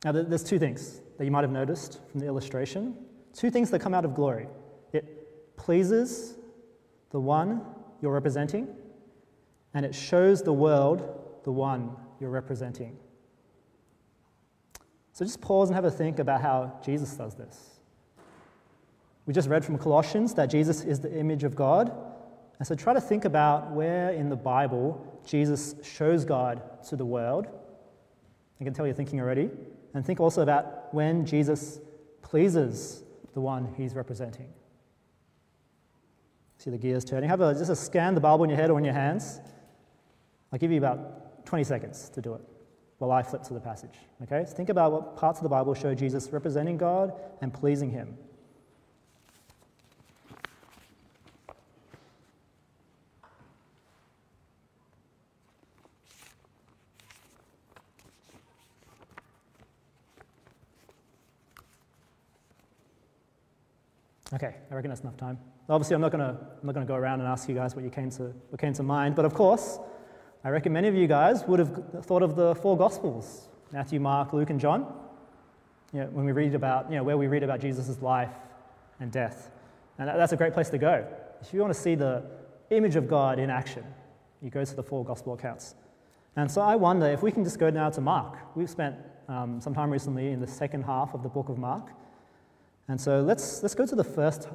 Now, 0.04 0.12
there's 0.12 0.45
two 0.45 0.59
things 0.59 1.00
that 1.18 1.25
you 1.25 1.30
might 1.30 1.42
have 1.42 1.50
noticed 1.50 2.00
from 2.11 2.21
the 2.21 2.26
illustration. 2.26 2.97
Two 3.33 3.50
things 3.50 3.71
that 3.71 3.80
come 3.80 3.95
out 3.95 4.04
of 4.04 4.14
glory 4.14 4.49
pleases 5.66 6.37
the 7.11 7.18
one 7.18 7.61
you're 8.00 8.12
representing, 8.12 8.68
and 9.75 9.85
it 9.85 9.92
shows 9.92 10.40
the 10.40 10.52
world 10.52 11.40
the 11.42 11.50
one 11.50 11.90
you're 12.20 12.30
representing. 12.30 12.96
So 15.12 15.25
just 15.25 15.40
pause 15.40 15.68
and 15.68 15.75
have 15.75 15.85
a 15.85 15.90
think 15.90 16.20
about 16.20 16.40
how 16.40 16.78
Jesus 16.85 17.14
does 17.14 17.35
this. 17.35 17.80
We 19.26 19.35
just 19.35 19.49
read 19.49 19.64
from 19.64 19.76
Colossians 19.76 20.35
that 20.35 20.46
Jesus 20.46 20.85
is 20.85 21.00
the 21.00 21.12
image 21.18 21.42
of 21.42 21.56
God. 21.56 21.92
And 22.61 22.68
so 22.68 22.76
try 22.76 22.94
to 22.94 23.00
think 23.00 23.25
about 23.25 23.73
where 23.73 24.11
in 24.11 24.28
the 24.28 24.37
Bible 24.37 25.20
Jesus 25.26 25.75
shows 25.82 26.25
God 26.25 26.62
to 26.90 26.94
the 26.94 27.04
world. 27.04 27.49
I 28.61 28.64
can 28.64 28.73
tell 28.73 28.87
you're 28.87 28.94
thinking 28.94 29.20
already. 29.20 29.50
And 29.94 30.06
think 30.06 30.20
also 30.20 30.42
about 30.42 30.94
when 30.94 31.26
Jesus 31.26 31.80
pleases 32.23 33.02
the 33.35 33.40
one 33.40 33.75
he's 33.76 33.96
representing. 33.96 34.52
See 36.66 36.73
the 36.73 36.78
gears 36.78 37.04
turning. 37.04 37.30
Have 37.30 37.42
a, 37.42 37.54
just 37.54 37.70
a 37.70 37.76
scan 37.76 38.16
the 38.16 38.20
Bible 38.20 38.42
in 38.42 38.50
your 38.50 38.58
head 38.58 38.70
or 38.70 38.78
in 38.78 38.85
your 38.85 38.92
hands. 38.92 39.38
I'll 40.52 40.58
give 40.58 40.73
you 40.73 40.78
about 40.78 41.46
20 41.46 41.62
seconds 41.62 42.08
to 42.08 42.20
do 42.20 42.35
it 42.35 42.40
while 42.99 43.12
I 43.12 43.23
flip 43.23 43.44
to 43.44 43.54
the 43.54 43.61
passage. 43.61 43.94
Okay? 44.25 44.44
So 44.49 44.52
think 44.52 44.68
about 44.68 44.90
what 44.90 45.16
parts 45.16 45.38
of 45.38 45.44
the 45.44 45.49
Bible 45.49 45.75
show 45.75 45.94
Jesus 45.94 46.28
representing 46.32 46.76
God 46.76 47.12
and 47.40 47.54
pleasing 47.54 47.88
him. 47.88 48.18
Okay, 64.35 64.54
I 64.71 64.75
reckon 64.75 64.88
that's 64.88 65.02
enough 65.02 65.16
time. 65.16 65.38
Obviously, 65.68 65.95
I'm 65.95 66.00
not 66.00 66.11
going 66.11 66.25
to 66.25 66.30
I'm 66.30 66.66
not 66.66 66.75
going 66.75 66.85
to 66.85 66.90
go 66.90 66.97
around 66.97 67.21
and 67.21 67.28
ask 67.28 67.49
you 67.49 67.54
guys 67.54 67.76
what 67.76 67.85
you 67.85 67.90
came 67.90 68.11
to 68.11 68.25
what 68.50 68.61
came 68.61 68.73
to 68.73 68.83
mind, 68.83 69.14
but 69.14 69.25
of 69.25 69.35
course, 69.35 69.78
I 70.42 70.49
reckon 70.49 70.73
many 70.73 70.88
of 70.88 70.95
you 70.95 71.06
guys 71.06 71.45
would 71.45 71.61
have 71.61 72.04
thought 72.04 72.23
of 72.23 72.35
the 72.35 72.54
four 72.56 72.76
Gospels: 72.76 73.49
Matthew, 73.73 74.00
Mark, 74.00 74.33
Luke, 74.33 74.50
and 74.50 74.59
John. 74.59 74.92
You 75.92 76.00
know, 76.00 76.06
when 76.06 76.25
we 76.25 76.33
read 76.33 76.54
about 76.56 76.90
you 76.90 76.97
know 76.97 77.04
where 77.04 77.16
we 77.16 77.28
read 77.28 77.45
about 77.45 77.61
Jesus' 77.61 78.02
life 78.02 78.33
and 78.99 79.12
death, 79.12 79.50
and 79.99 80.09
that's 80.09 80.33
a 80.33 80.37
great 80.37 80.52
place 80.52 80.71
to 80.71 80.78
go 80.78 81.06
if 81.40 81.54
you 81.54 81.61
want 81.61 81.73
to 81.73 81.78
see 81.78 81.95
the 81.95 82.25
image 82.71 82.97
of 82.97 83.09
God 83.09 83.38
in 83.38 83.49
action. 83.49 83.85
You 84.42 84.50
go 84.50 84.64
to 84.64 84.75
the 84.75 84.83
four 84.83 85.04
Gospel 85.04 85.35
accounts, 85.35 85.76
and 86.35 86.50
so 86.50 86.62
I 86.62 86.75
wonder 86.75 87.06
if 87.06 87.23
we 87.23 87.30
can 87.30 87.45
just 87.45 87.61
go 87.61 87.71
now 87.71 87.90
to 87.90 88.00
Mark. 88.00 88.38
We've 88.56 88.71
spent 88.71 88.97
um, 89.28 89.61
some 89.61 89.73
time 89.73 89.90
recently 89.90 90.33
in 90.33 90.40
the 90.40 90.49
second 90.49 90.83
half 90.83 91.14
of 91.14 91.23
the 91.23 91.28
book 91.28 91.49
of 91.49 91.59
Mark. 91.59 91.90
And 92.88 93.00
so 93.00 93.21
let's, 93.23 93.62
let's 93.62 93.75
go 93.75 93.87
to 93.87 93.95
the 93.95 94.05
first, 94.05 94.49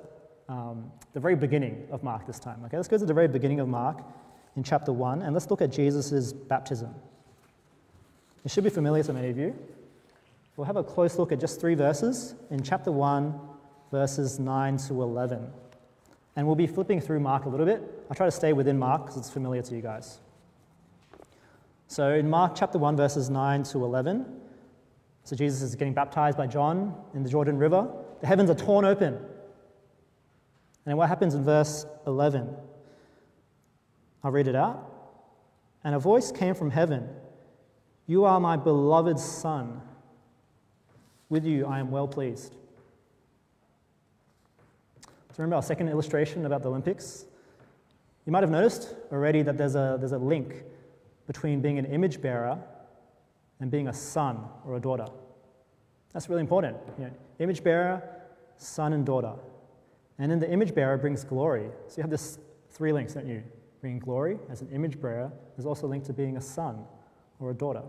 um, 0.48 0.92
the 1.14 1.20
very 1.20 1.36
beginning 1.36 1.88
of 1.92 2.04
Mark 2.04 2.26
this 2.26 2.40
time. 2.40 2.62
Okay, 2.66 2.78
let's 2.78 2.88
go 2.88 2.98
to 2.98 3.06
the 3.06 3.14
very 3.14 3.28
beginning 3.28 3.60
of 3.60 3.68
Mark 3.68 4.04
in 4.56 4.64
chapter 4.64 4.92
1, 4.94 5.22
and 5.22 5.34
let's 5.34 5.50
look 5.50 5.62
at 5.62 5.72
Jesus' 5.72 6.34
baptism. 6.34 6.94
It 8.44 8.52
should 8.52 8.64
be 8.64 8.70
familiar 8.70 9.04
to 9.04 9.14
many 9.14 9.30
of 9.30 9.38
you. 9.38 9.56
We'll 10.56 10.66
have 10.66 10.78
a 10.78 10.84
close 10.84 11.18
look 11.18 11.32
at 11.32 11.40
just 11.40 11.60
three 11.60 11.76
verses 11.76 12.36
in 12.50 12.64
chapter 12.64 12.92
1, 12.92 13.40
verses 13.92 14.40
9 14.40 14.78
to 14.78 15.02
11. 15.02 15.48
And 16.36 16.48
we'll 16.48 16.56
be 16.56 16.68
flipping 16.68 17.02
through 17.02 17.20
Mark 17.20 17.46
a 17.46 17.50
little 17.50 17.66
bit. 17.66 17.82
I'll 18.10 18.16
try 18.16 18.26
to 18.26 18.32
stay 18.32 18.54
within 18.54 18.80
Mark 18.80 19.04
because 19.04 19.18
it's 19.18 19.30
familiar 19.30 19.62
to 19.62 19.76
you 19.76 19.82
guys. 19.82 20.20
So 21.88 22.14
in 22.14 22.30
Mark 22.30 22.54
chapter 22.56 22.78
1, 22.78 22.96
verses 22.96 23.30
9 23.30 23.64
to 23.64 23.84
11, 23.84 24.26
so 25.24 25.36
Jesus 25.36 25.62
is 25.62 25.76
getting 25.76 25.94
baptized 25.94 26.38
by 26.38 26.48
John 26.48 26.96
in 27.14 27.24
the 27.24 27.30
Jordan 27.30 27.58
River 27.58 27.90
the 28.22 28.28
heavens 28.28 28.50
are 28.50 28.56
torn 28.56 28.86
open. 28.86 29.20
And 30.86 30.98
what 30.98 31.10
happens 31.10 31.36
in 31.36 31.44
verse 31.44 31.86
11? 32.08 32.56
I'll 34.24 34.32
read 34.32 34.48
it 34.48 34.56
out. 34.56 34.88
And 35.84 35.96
a 35.96 36.00
voice 36.00 36.32
came 36.32 36.56
from 36.56 36.72
heaven 36.72 37.10
You 38.08 38.26
are 38.26 38.40
my 38.40 38.56
beloved 38.56 39.20
Son. 39.20 39.82
With 41.30 41.46
you 41.46 41.66
I 41.66 41.80
am 41.80 41.92
well 41.92 42.08
pleased. 42.08 42.56
So 45.04 45.38
remember 45.38 45.56
our 45.56 45.64
second 45.64 45.90
illustration 45.90 46.46
about 46.46 46.62
the 46.62 46.70
Olympics? 46.70 47.26
You 48.26 48.32
might 48.32 48.44
have 48.44 48.52
noticed 48.52 48.94
already 49.12 49.42
that 49.42 49.58
there's 49.58 49.76
a, 49.76 49.98
there's 50.00 50.12
a 50.12 50.18
link 50.18 50.64
between 51.26 51.62
being 51.62 51.80
an 51.80 51.86
image 51.86 52.22
bearer 52.22 52.60
and 53.60 53.72
being 53.72 53.88
a 53.88 53.94
son 53.94 54.44
or 54.66 54.76
a 54.76 54.80
daughter. 54.80 55.08
That's 56.14 56.30
really 56.30 56.42
important. 56.42 56.78
You 56.98 57.06
know, 57.06 57.12
image 57.40 57.64
bearer, 57.64 58.02
son 58.58 58.94
and 58.94 59.06
daughter. 59.06 59.34
And 60.20 60.32
then 60.32 60.40
the 60.40 60.52
image 60.52 60.76
bearer 60.76 60.98
brings 60.98 61.24
glory. 61.24 61.70
So 61.88 61.98
you 61.98 62.04
have 62.04 62.12
this 62.12 62.38
three 62.70 62.92
links, 62.92 63.14
don't 63.14 63.28
you? 63.28 63.44
Bringing 63.80 64.00
glory 64.00 64.38
as 64.50 64.62
an 64.62 64.70
image 64.72 65.02
bearer 65.02 65.32
is 65.58 65.66
also 65.66 65.88
linked 65.88 66.06
to 66.08 66.14
being 66.14 66.38
a 66.38 66.42
son 66.42 66.86
or 67.40 67.52
a 67.52 67.54
daughter. 67.54 67.82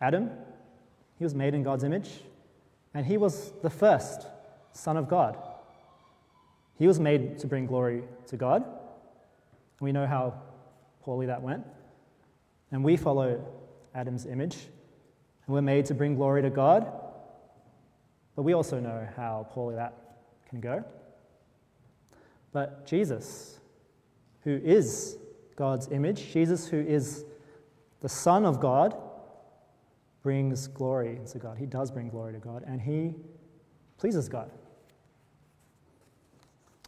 Adam, 0.00 0.30
he 1.18 1.24
was 1.24 1.34
made 1.34 1.54
in 1.54 1.62
God's 1.62 1.84
image, 1.84 2.10
and 2.94 3.06
he 3.06 3.16
was 3.16 3.52
the 3.62 3.70
first 3.70 4.26
son 4.72 4.96
of 4.96 5.08
God. 5.08 5.36
He 6.78 6.86
was 6.86 6.98
made 6.98 7.38
to 7.38 7.46
bring 7.46 7.66
glory 7.66 8.02
to 8.26 8.36
God. 8.36 8.64
We 9.80 9.92
know 9.92 10.06
how 10.06 10.34
poorly 11.02 11.26
that 11.26 11.42
went. 11.42 11.64
And 12.70 12.82
we 12.82 12.96
follow 12.96 13.44
Adam's 13.94 14.26
image, 14.26 14.56
we're 15.52 15.62
made 15.62 15.86
to 15.86 15.94
bring 15.94 16.14
glory 16.14 16.42
to 16.42 16.50
God. 16.50 16.90
But 18.34 18.42
we 18.42 18.54
also 18.54 18.80
know 18.80 19.06
how 19.16 19.46
poorly 19.50 19.76
that 19.76 19.94
can 20.48 20.60
go. 20.60 20.84
But 22.52 22.86
Jesus, 22.86 23.58
who 24.44 24.60
is 24.62 25.18
God's 25.56 25.88
image, 25.90 26.32
Jesus, 26.32 26.68
who 26.68 26.80
is 26.80 27.24
the 28.00 28.08
Son 28.08 28.44
of 28.44 28.60
God, 28.60 28.96
brings 30.22 30.68
glory 30.68 31.20
to 31.30 31.38
God. 31.38 31.58
He 31.58 31.66
does 31.66 31.90
bring 31.90 32.08
glory 32.08 32.32
to 32.32 32.38
God, 32.38 32.64
and 32.66 32.80
he 32.80 33.14
pleases 33.98 34.28
God. 34.28 34.50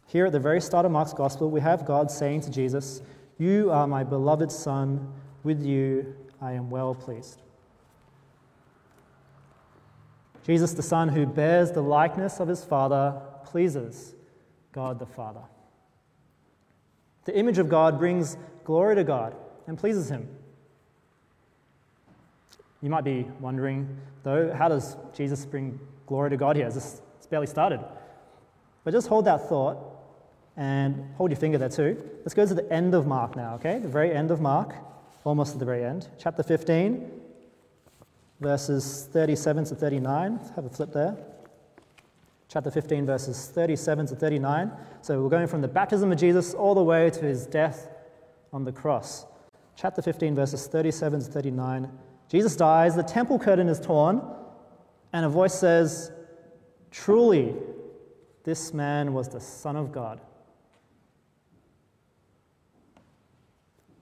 Here 0.07 0.25
at 0.25 0.31
the 0.31 0.39
very 0.39 0.61
start 0.61 0.85
of 0.85 0.91
Mark's 0.91 1.13
Gospel, 1.13 1.49
we 1.49 1.59
have 1.61 1.85
God 1.85 2.09
saying 2.09 2.41
to 2.41 2.51
Jesus, 2.51 3.01
You 3.37 3.71
are 3.71 3.87
my 3.87 4.03
beloved 4.03 4.51
Son, 4.51 5.13
with 5.43 5.63
you 5.63 6.15
I 6.41 6.53
am 6.53 6.69
well 6.69 6.95
pleased. 6.95 7.41
Jesus, 10.45 10.73
the 10.73 10.83
Son 10.83 11.09
who 11.09 11.25
bears 11.25 11.71
the 11.71 11.81
likeness 11.81 12.39
of 12.39 12.47
his 12.47 12.63
Father, 12.63 13.19
pleases 13.45 14.13
God 14.71 14.99
the 14.99 15.05
Father. 15.05 15.41
The 17.23 17.35
image 17.35 17.57
of 17.57 17.67
God 17.67 17.97
brings 17.97 18.37
glory 18.63 18.95
to 18.95 19.03
God 19.03 19.35
and 19.65 19.75
pleases 19.75 20.09
him. 20.09 20.29
You 22.83 22.91
might 22.91 23.03
be 23.03 23.25
wondering, 23.39 23.97
though, 24.21 24.53
how 24.53 24.67
does 24.69 24.95
Jesus 25.15 25.43
bring 25.47 25.79
glory 26.05 26.29
to 26.29 26.37
God 26.37 26.55
here? 26.55 26.67
It's 26.67 27.01
barely 27.27 27.47
started. 27.47 27.79
But 28.83 28.91
just 28.91 29.07
hold 29.07 29.25
that 29.25 29.49
thought 29.49 29.77
And 30.57 31.13
hold 31.17 31.31
your 31.31 31.39
finger 31.39 31.57
there 31.57 31.69
too. 31.69 32.01
Let's 32.19 32.33
go 32.33 32.45
to 32.45 32.53
the 32.53 32.71
end 32.71 32.93
of 32.93 33.05
Mark 33.05 33.35
now, 33.35 33.55
okay? 33.55 33.79
The 33.79 33.89
very 33.89 34.13
end 34.13 34.31
of 34.31 34.39
Mark, 34.39 34.73
almost 35.25 35.53
at 35.53 35.59
the 35.59 35.65
very 35.65 35.83
end. 35.83 36.07
Chapter 36.17 36.43
15, 36.43 37.11
verses 38.39 39.07
37 39.11 39.65
to 39.65 39.75
39. 39.75 40.39
Have 40.55 40.65
a 40.65 40.69
flip 40.69 40.91
there. 40.93 41.17
Chapter 42.47 42.71
15, 42.71 43.05
verses 43.05 43.47
37 43.47 44.07
to 44.07 44.15
39. 44.15 44.71
So 45.01 45.21
we're 45.21 45.29
going 45.29 45.47
from 45.47 45.61
the 45.61 45.67
baptism 45.67 46.11
of 46.11 46.17
Jesus 46.17 46.53
all 46.53 46.75
the 46.75 46.83
way 46.83 47.09
to 47.09 47.25
his 47.25 47.45
death 47.45 47.89
on 48.53 48.63
the 48.63 48.71
cross. 48.71 49.25
Chapter 49.75 50.01
15, 50.01 50.35
verses 50.35 50.67
37 50.67 51.21
to 51.21 51.25
39. 51.25 51.91
Jesus 52.29 52.55
dies, 52.55 52.95
the 52.95 53.03
temple 53.03 53.37
curtain 53.37 53.67
is 53.67 53.79
torn, 53.79 54.21
and 55.11 55.25
a 55.25 55.29
voice 55.29 55.53
says, 55.53 56.11
Truly, 56.91 57.55
this 58.43 58.73
man 58.73 59.13
was 59.13 59.27
the 59.27 59.41
Son 59.41 59.75
of 59.75 59.91
God. 59.91 60.21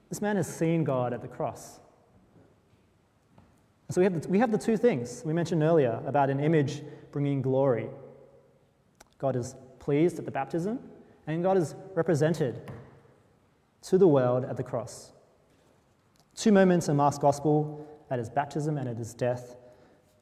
This 0.10 0.22
man 0.22 0.36
has 0.36 0.48
seen 0.48 0.84
God 0.84 1.12
at 1.12 1.22
the 1.22 1.28
cross. 1.28 1.80
So 3.94 4.02
we 4.02 4.06
have, 4.06 4.24
the, 4.24 4.28
we 4.28 4.40
have 4.40 4.52
the 4.52 4.58
two 4.58 4.76
things 4.76 5.22
we 5.24 5.34
mentioned 5.34 5.62
earlier 5.62 6.02
about 6.08 6.32
an 6.32 6.40
image 6.40 6.82
bringing 7.12 7.44
glory. 7.44 7.90
God 9.20 9.36
is 9.36 9.54
pleased 9.78 10.18
at 10.18 10.26
the 10.26 10.32
baptism, 10.32 10.80
and 11.28 11.44
God 11.44 11.58
is 11.58 11.76
represented 11.94 12.72
to 13.84 14.00
the 14.00 14.08
world 14.08 14.46
at 14.46 14.58
the 14.58 14.64
cross. 14.64 15.12
Two 16.36 16.52
moments 16.52 16.90
in 16.90 16.96
Mark's 16.96 17.20
gospel 17.20 17.88
at 18.10 18.18
his 18.18 18.32
baptism 18.32 18.80
and 18.80 18.90
at 18.90 18.98
his 18.98 19.14
death. 19.14 19.58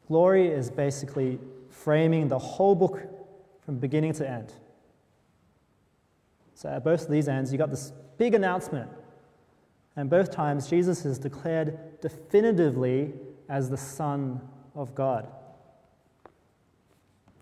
Glory 0.09 0.49
is 0.49 0.69
basically 0.69 1.39
framing 1.69 2.27
the 2.27 2.39
whole 2.39 2.75
book 2.75 2.99
from 3.63 3.77
beginning 3.77 4.11
to 4.15 4.29
end. 4.29 4.51
So 6.55 6.67
at 6.67 6.83
both 6.83 7.03
of 7.03 7.09
these 7.09 7.29
ends, 7.29 7.53
you've 7.53 7.59
got 7.59 7.71
this 7.71 7.93
big 8.17 8.33
announcement 8.33 8.89
and 9.95 10.09
both 10.09 10.31
times, 10.31 10.69
Jesus 10.69 11.05
is 11.05 11.19
declared 11.19 11.99
definitively 12.01 13.13
as 13.51 13.69
the 13.69 13.77
Son 13.77 14.39
of 14.75 14.95
God. 14.95 15.27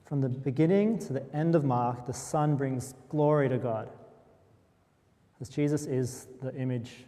From 0.05 0.21
the 0.21 0.27
beginning 0.27 0.97
to 0.99 1.13
the 1.13 1.35
end 1.35 1.53
of 1.53 1.63
Mark, 1.63 2.07
the 2.07 2.13
Son 2.13 2.55
brings 2.55 2.95
glory 3.09 3.47
to 3.47 3.59
God. 3.59 3.91
As 5.39 5.49
Jesus 5.49 5.85
is 5.85 6.27
the 6.41 6.53
image 6.55 7.05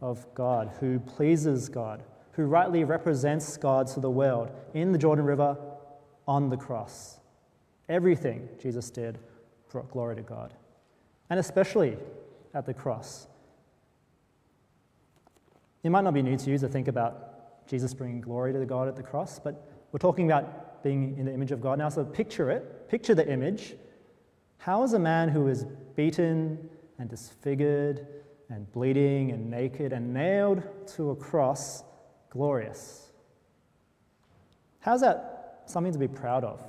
of 0.00 0.26
God, 0.34 0.72
who 0.80 0.98
pleases 0.98 1.68
God, 1.68 2.02
who 2.32 2.46
rightly 2.46 2.84
represents 2.84 3.54
God 3.58 3.86
to 3.88 4.00
the 4.00 4.10
world 4.10 4.50
in 4.72 4.92
the 4.92 4.98
Jordan 4.98 5.26
River 5.26 5.54
on 6.26 6.48
the 6.48 6.56
cross. 6.56 7.20
Everything 7.90 8.48
Jesus 8.58 8.88
did 8.88 9.18
brought 9.70 9.90
glory 9.90 10.16
to 10.16 10.22
God, 10.22 10.54
and 11.28 11.38
especially 11.38 11.98
at 12.54 12.64
the 12.64 12.72
cross. 12.72 13.26
It 15.82 15.90
might 15.90 16.04
not 16.04 16.14
be 16.14 16.22
new 16.22 16.38
to 16.38 16.50
you 16.50 16.56
to 16.56 16.68
think 16.68 16.88
about 16.88 17.27
Jesus 17.68 17.94
bringing 17.94 18.20
glory 18.20 18.52
to 18.52 18.58
the 18.58 18.66
God 18.66 18.88
at 18.88 18.96
the 18.96 19.02
cross, 19.02 19.38
but 19.38 19.70
we're 19.92 19.98
talking 19.98 20.26
about 20.26 20.82
being 20.82 21.16
in 21.18 21.26
the 21.26 21.32
image 21.32 21.52
of 21.52 21.60
God 21.60 21.78
now. 21.78 21.88
So 21.88 22.04
picture 22.04 22.50
it, 22.50 22.88
picture 22.88 23.14
the 23.14 23.30
image. 23.30 23.74
How 24.56 24.82
is 24.82 24.94
a 24.94 24.98
man 24.98 25.28
who 25.28 25.48
is 25.48 25.66
beaten 25.94 26.68
and 26.98 27.08
disfigured 27.08 28.06
and 28.48 28.70
bleeding 28.72 29.32
and 29.32 29.50
naked 29.50 29.92
and 29.92 30.12
nailed 30.12 30.62
to 30.94 31.10
a 31.10 31.16
cross 31.16 31.84
glorious? 32.30 33.12
How's 34.80 35.02
that 35.02 35.62
something 35.66 35.92
to 35.92 35.98
be 35.98 36.08
proud 36.08 36.44
of? 36.44 36.60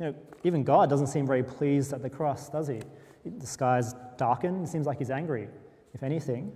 You 0.00 0.06
know, 0.06 0.14
even 0.42 0.64
God 0.64 0.90
doesn't 0.90 1.06
seem 1.06 1.26
very 1.26 1.42
pleased 1.42 1.92
at 1.92 2.02
the 2.02 2.10
cross, 2.10 2.48
does 2.48 2.66
he? 2.68 2.80
The 3.24 3.46
sky's 3.46 3.94
darkened, 4.16 4.64
it 4.64 4.68
seems 4.68 4.86
like 4.86 4.98
he's 4.98 5.10
angry, 5.10 5.48
if 5.94 6.02
anything. 6.02 6.52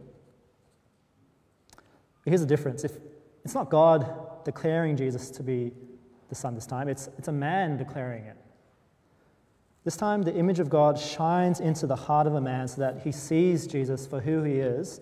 Here's 2.24 2.40
the 2.40 2.46
difference. 2.46 2.84
If 2.84 2.98
it's 3.44 3.54
not 3.54 3.70
God 3.70 4.44
declaring 4.44 4.96
Jesus 4.96 5.30
to 5.30 5.42
be 5.42 5.72
the 6.28 6.34
Son 6.34 6.54
this 6.54 6.66
time, 6.66 6.88
it's, 6.88 7.08
it's 7.18 7.28
a 7.28 7.32
man 7.32 7.76
declaring 7.76 8.24
it. 8.24 8.36
This 9.84 9.96
time, 9.96 10.22
the 10.22 10.34
image 10.34 10.60
of 10.60 10.70
God 10.70 10.98
shines 10.98 11.58
into 11.60 11.86
the 11.86 11.96
heart 11.96 12.26
of 12.26 12.34
a 12.34 12.40
man 12.40 12.68
so 12.68 12.80
that 12.80 13.02
he 13.02 13.10
sees 13.10 13.66
Jesus 13.66 14.06
for 14.06 14.20
who 14.20 14.42
he 14.42 14.54
is 14.54 15.00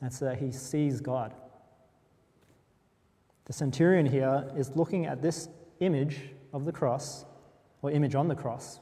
and 0.00 0.12
so 0.12 0.24
that 0.24 0.38
he 0.38 0.50
sees 0.50 1.00
God. 1.00 1.34
The 3.44 3.52
centurion 3.52 4.06
here 4.06 4.50
is 4.56 4.74
looking 4.74 5.06
at 5.06 5.20
this 5.20 5.48
image 5.80 6.18
of 6.52 6.64
the 6.64 6.72
cross, 6.72 7.24
or 7.82 7.90
image 7.90 8.14
on 8.14 8.28
the 8.28 8.34
cross, 8.34 8.80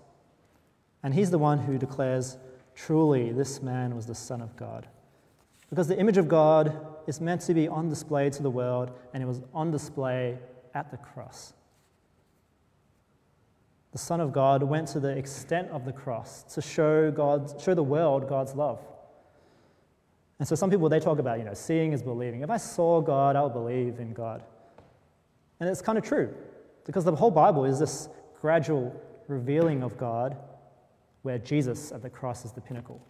and 1.03 1.15
he's 1.15 1.31
the 1.31 1.39
one 1.39 1.59
who 1.59 1.79
declares, 1.79 2.37
Truly, 2.75 3.33
this 3.33 3.63
man 3.63 3.95
was 3.95 4.07
the 4.07 4.15
Son 4.15 4.41
of 4.41 4.57
God. 4.57 4.87
Because 5.69 5.89
the 5.89 5.99
image 5.99 6.17
of 6.17 6.29
God 6.29 6.77
is 7.07 7.21
meant 7.21 7.41
to 7.43 7.55
be 7.55 7.69
on 7.69 7.89
display 7.89 8.31
to 8.31 8.43
the 8.43 8.51
world, 8.51 8.91
and 9.13 9.23
it 9.23 9.27
was 9.27 9.43
on 9.55 9.71
display 9.71 10.39
at 10.75 10.91
the 10.91 10.97
cross. 10.97 11.53
The 13.93 13.99
Son 13.99 14.21
of 14.21 14.33
God 14.33 14.63
went 14.63 14.89
to 14.89 15.01
the 15.01 15.17
extent 15.17 15.69
of 15.71 15.85
the 15.85 15.93
cross 15.93 16.45
to 16.55 16.63
show, 16.63 17.11
God, 17.11 17.61
show 17.61 17.75
the 17.75 17.83
world 17.83 18.29
God's 18.29 18.55
love. 18.55 18.79
And 20.39 20.47
so 20.47 20.55
some 20.55 20.71
people, 20.71 20.89
they 20.89 21.01
talk 21.01 21.19
about, 21.19 21.39
you 21.39 21.45
know, 21.45 21.55
seeing 21.55 21.93
is 21.93 22.03
believing. 22.03 22.43
If 22.43 22.51
I 22.51 22.57
saw 22.57 23.01
God, 23.01 23.37
I'll 23.37 23.51
believe 23.51 23.99
in 23.99 24.13
God. 24.13 24.43
And 25.59 25.69
it's 25.69 25.83
kind 25.83 25.99
of 25.99 26.05
true, 26.05 26.33
because 26.87 27.05
the 27.05 27.15
whole 27.15 27.31
Bible 27.31 27.65
is 27.65 27.79
this 27.79 28.09
gradual 28.41 28.95
revealing 29.29 29.83
of 29.83 29.99
God 29.99 30.37
where 31.23 31.39
Jesus 31.39 31.93
at 31.93 32.01
the 32.01 32.09
cross 32.09 32.45
is 32.45 32.53
the 32.53 32.61
pinnacle. 32.61 33.05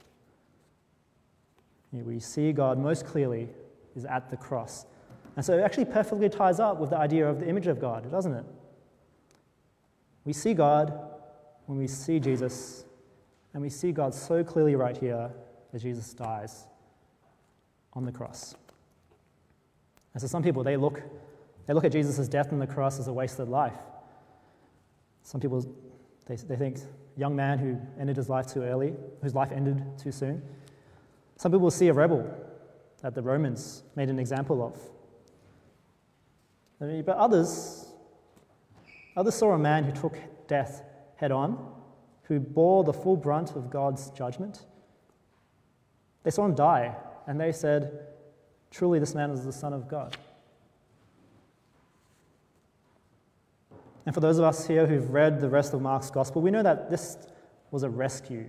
We 1.92 2.20
see 2.20 2.52
God 2.52 2.78
most 2.78 3.04
clearly 3.04 3.48
is 3.96 4.04
at 4.04 4.30
the 4.30 4.36
cross. 4.36 4.86
And 5.36 5.44
so 5.44 5.56
it 5.56 5.62
actually 5.62 5.86
perfectly 5.86 6.28
ties 6.28 6.60
up 6.60 6.78
with 6.78 6.90
the 6.90 6.96
idea 6.96 7.28
of 7.28 7.40
the 7.40 7.48
image 7.48 7.66
of 7.66 7.80
God, 7.80 8.10
doesn't 8.10 8.34
it? 8.34 8.44
We 10.24 10.32
see 10.32 10.54
God 10.54 10.92
when 11.66 11.78
we 11.78 11.86
see 11.86 12.18
Jesus, 12.18 12.84
and 13.54 13.62
we 13.62 13.70
see 13.70 13.92
God 13.92 14.12
so 14.12 14.42
clearly 14.42 14.74
right 14.74 14.96
here 14.96 15.30
as 15.72 15.82
Jesus 15.82 16.12
dies 16.12 16.66
on 17.92 18.04
the 18.04 18.12
cross. 18.12 18.54
And 20.12 20.20
so 20.20 20.26
some 20.26 20.42
people, 20.42 20.62
they 20.62 20.76
look, 20.76 21.02
they 21.66 21.74
look 21.74 21.84
at 21.84 21.92
Jesus' 21.92 22.28
death 22.28 22.52
on 22.52 22.58
the 22.58 22.66
cross 22.66 22.98
as 22.98 23.06
a 23.08 23.12
wasted 23.12 23.48
life. 23.48 23.78
Some 25.22 25.40
people, 25.40 25.64
they, 26.26 26.36
they 26.36 26.56
think, 26.56 26.78
young 27.16 27.36
man 27.36 27.58
who 27.58 27.78
ended 28.00 28.16
his 28.16 28.28
life 28.28 28.46
too 28.46 28.62
early, 28.62 28.94
whose 29.22 29.34
life 29.34 29.52
ended 29.52 29.82
too 29.98 30.10
soon. 30.10 30.42
Some 31.36 31.52
people 31.52 31.70
see 31.70 31.88
a 31.88 31.92
rebel 31.92 32.28
that 33.02 33.14
the 33.14 33.22
Romans 33.22 33.82
made 33.96 34.08
an 34.08 34.18
example 34.18 34.62
of. 34.62 34.78
But 37.04 37.16
others, 37.16 37.86
others 39.16 39.34
saw 39.34 39.52
a 39.52 39.58
man 39.58 39.84
who 39.84 39.92
took 39.92 40.16
death 40.48 40.82
head 41.16 41.30
on, 41.30 41.72
who 42.24 42.40
bore 42.40 42.84
the 42.84 42.92
full 42.92 43.16
brunt 43.16 43.56
of 43.56 43.70
God's 43.70 44.10
judgment. 44.10 44.64
They 46.22 46.30
saw 46.30 46.44
him 46.44 46.54
die, 46.54 46.96
and 47.26 47.40
they 47.40 47.52
said, 47.52 48.06
Truly, 48.70 48.98
this 48.98 49.14
man 49.14 49.30
is 49.30 49.44
the 49.44 49.52
Son 49.52 49.72
of 49.72 49.88
God. 49.88 50.16
And 54.06 54.14
for 54.14 54.20
those 54.20 54.38
of 54.38 54.44
us 54.44 54.66
here 54.66 54.86
who've 54.86 55.10
read 55.10 55.40
the 55.40 55.48
rest 55.48 55.74
of 55.74 55.82
Mark's 55.82 56.10
gospel, 56.10 56.40
we 56.40 56.50
know 56.50 56.62
that 56.62 56.90
this 56.90 57.18
was 57.70 57.82
a 57.82 57.90
rescue. 57.90 58.46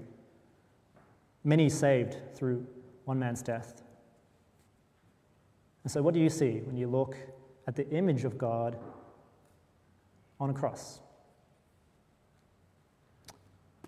Many 1.43 1.69
saved 1.69 2.17
through 2.35 2.65
one 3.05 3.19
man's 3.19 3.41
death. 3.41 3.81
And 5.83 5.91
so, 5.91 6.01
what 6.01 6.13
do 6.13 6.19
you 6.19 6.29
see 6.29 6.61
when 6.65 6.77
you 6.77 6.87
look 6.87 7.15
at 7.67 7.75
the 7.75 7.89
image 7.89 8.23
of 8.23 8.37
God 8.37 8.77
on 10.39 10.49
a 10.49 10.53
cross? 10.53 10.99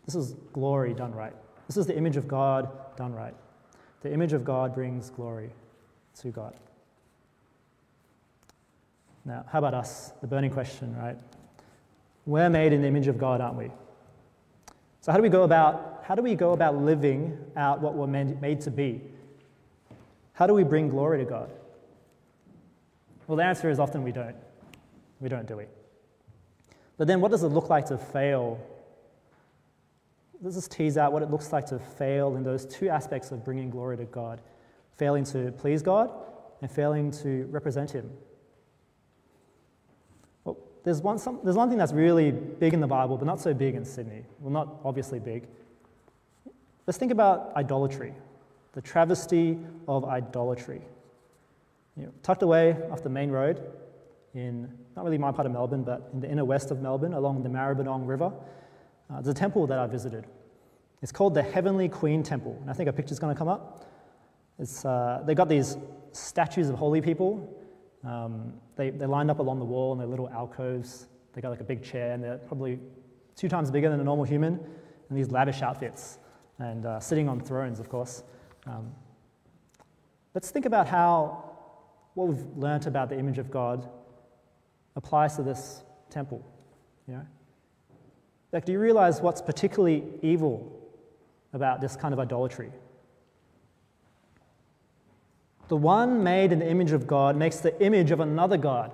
This 0.06 0.16
is 0.16 0.34
glory 0.52 0.94
done 0.94 1.14
right. 1.14 1.34
This 1.68 1.78
is 1.78 1.88
the 1.88 1.96
image 1.96 2.18
of 2.18 2.28
God 2.28 2.70
done 2.98 3.14
right. 3.14 3.36
The 4.02 4.12
image 4.12 4.34
of 4.34 4.44
God 4.44 4.76
brings 4.76 5.10
glory 5.10 5.52
to 6.20 6.30
God. 6.30 6.56
Now, 9.26 9.46
how 9.50 9.60
about 9.60 9.74
us? 9.74 10.12
The 10.20 10.28
burning 10.28 10.52
question, 10.52 10.96
right? 10.98 11.18
We're 12.26 12.50
made 12.50 12.74
in 12.74 12.82
the 12.82 12.88
image 12.88 13.08
of 13.08 13.18
God, 13.18 13.40
aren't 13.40 13.56
we? 13.56 13.72
So 15.00 15.12
how 15.12 15.18
do 15.18 15.24
we 15.24 15.30
go 15.30 15.44
about 15.44 16.04
how 16.04 16.16
do 16.16 16.22
we 16.22 16.36
go 16.36 16.52
about 16.52 16.76
living 16.76 17.38
out 17.56 17.80
what 17.80 17.94
we're 17.96 18.08
made 18.08 18.60
to 18.62 18.72
be? 18.72 19.02
How 20.34 20.48
do 20.48 20.54
we 20.54 20.64
bring 20.64 20.90
glory 20.90 21.18
to 21.20 21.26
God? 21.26 21.50
Well, 23.28 23.38
the 23.38 23.44
answer 23.44 23.70
is 23.70 23.80
often 23.80 24.04
we 24.04 24.12
don't. 24.12 24.36
We 25.20 25.30
don't, 25.30 25.48
do 25.48 25.58
we? 25.58 25.66
But 26.98 27.08
then 27.08 27.22
what 27.22 27.32
does 27.32 27.44
it 27.44 27.48
look 27.48 27.70
like 27.70 27.86
to 27.88 27.98
fail? 27.98 28.60
Let's 30.42 30.56
just 30.56 30.72
tease 30.72 30.98
out 30.98 31.14
what 31.14 31.24
it 31.24 31.32
looks 31.32 31.54
like 31.54 31.66
to 31.68 31.80
fail 31.80 32.36
in 32.36 32.44
those 32.44 32.66
two 32.66 32.90
aspects 32.90 33.32
of 33.32 33.46
bringing 33.46 33.70
glory 33.70 33.98
to 33.98 34.06
God 34.06 34.42
failing 34.98 35.24
to 35.26 35.52
please 35.54 35.82
God 35.82 36.12
and 36.62 36.72
failing 36.72 37.12
to 37.12 37.48
represent 37.52 37.92
Him. 37.92 38.10
Well, 40.44 40.58
there's 40.84 41.02
one, 41.02 41.18
some, 41.18 41.40
there's 41.44 41.56
one 41.56 41.70
thing 41.70 41.78
that's 41.78 41.94
really 41.94 42.32
big 42.32 42.74
in 42.74 42.80
the 42.80 42.88
Bible, 42.88 43.18
but 43.18 43.26
not 43.26 43.42
so 43.42 43.54
big 43.54 43.76
in 43.76 43.86
Sydney. 43.86 44.24
Well, 44.40 44.52
not 44.52 44.80
obviously 44.86 45.20
big. 45.20 45.48
Let's 46.86 46.98
think 46.98 47.12
about 47.12 47.54
idolatry, 47.56 48.14
the 48.74 48.82
travesty 48.82 49.58
of 49.88 50.06
idolatry. 50.06 50.82
You 51.96 52.04
know, 52.06 52.12
tucked 52.24 52.44
away 52.44 52.76
off 52.92 53.04
the 53.04 53.10
main 53.10 53.30
road 53.30 53.62
in 54.34 54.70
not 54.96 55.06
really 55.06 55.18
my 55.18 55.32
part 55.32 55.46
of 55.46 55.52
Melbourne, 55.52 55.84
but 55.84 56.10
in 56.14 56.20
the 56.20 56.30
inner 56.30 56.46
west 56.46 56.72
of 56.72 56.82
Melbourne 56.82 57.14
along 57.14 57.44
the 57.44 57.50
Maribyrnong 57.50 58.08
River, 58.08 58.32
uh, 59.10 59.22
there's 59.22 59.28
a 59.28 59.34
temple 59.34 59.68
that 59.68 59.80
I 59.80 59.88
visited. 59.88 60.26
It's 61.02 61.12
called 61.12 61.34
the 61.34 61.44
Heavenly 61.44 61.90
Queen 61.90 62.24
Temple, 62.24 62.58
and 62.62 62.70
I 62.70 62.74
think 62.74 62.90
a 62.90 62.94
picture's 62.94 63.20
going 63.20 63.34
to 63.34 63.38
come 63.38 63.48
up. 63.48 63.86
It's, 64.58 64.86
uh, 64.86 65.22
they've 65.26 65.38
got 65.38 65.50
these 65.50 65.78
statues 66.14 66.70
of 66.70 66.76
holy 66.76 67.02
people. 67.02 67.60
Um, 68.04 68.54
they, 68.76 68.90
they're 68.90 69.08
lined 69.08 69.30
up 69.30 69.40
along 69.40 69.60
the 69.60 69.66
wall 69.66 69.92
in 69.94 70.00
their 70.00 70.08
little 70.08 70.30
alcoves. 70.30 71.08
They 71.34 71.42
got 71.42 71.50
like 71.50 71.60
a 71.62 71.66
big 71.66 71.84
chair, 71.84 72.14
and 72.14 72.24
they're 72.24 72.38
probably 72.38 72.80
two 73.36 73.50
times 73.50 73.70
bigger 73.70 73.90
than 73.90 74.00
a 74.00 74.04
normal 74.04 74.24
human, 74.24 74.60
and 75.10 75.18
these 75.18 75.30
lavish 75.30 75.62
outfits, 75.62 76.20
and 76.60 76.86
uh, 76.86 77.00
sitting 77.00 77.28
on 77.28 77.40
thrones, 77.40 77.80
of 77.80 77.90
course. 77.90 78.24
Um, 78.66 78.92
let's 80.34 80.52
think 80.52 80.66
about 80.66 80.88
how 80.88 81.53
what 82.14 82.28
we've 82.28 82.46
learnt 82.56 82.86
about 82.86 83.10
the 83.10 83.18
image 83.18 83.38
of 83.38 83.50
God 83.50 83.88
applies 84.96 85.36
to 85.36 85.44
this 85.44 85.84
temple. 86.10 86.46
You 87.08 87.16
know? 87.16 87.26
Like, 88.52 88.66
do 88.66 88.72
you 88.72 88.80
realize 88.80 89.22
what's 89.22 89.42
particularly 89.42 90.04
evil 90.22 90.80
about 91.54 91.82
this 91.82 91.96
kind 91.96 92.14
of 92.14 92.20
idolatry? 92.20 92.72
The 95.70 95.78
one 95.78 96.24
made 96.24 96.52
in 96.52 96.60
the 96.60 96.70
image 96.70 96.92
of 96.92 97.08
God 97.08 97.36
makes 97.36 97.58
the 97.58 97.80
image 97.82 98.12
of 98.12 98.20
another 98.20 98.58
God. 98.58 98.92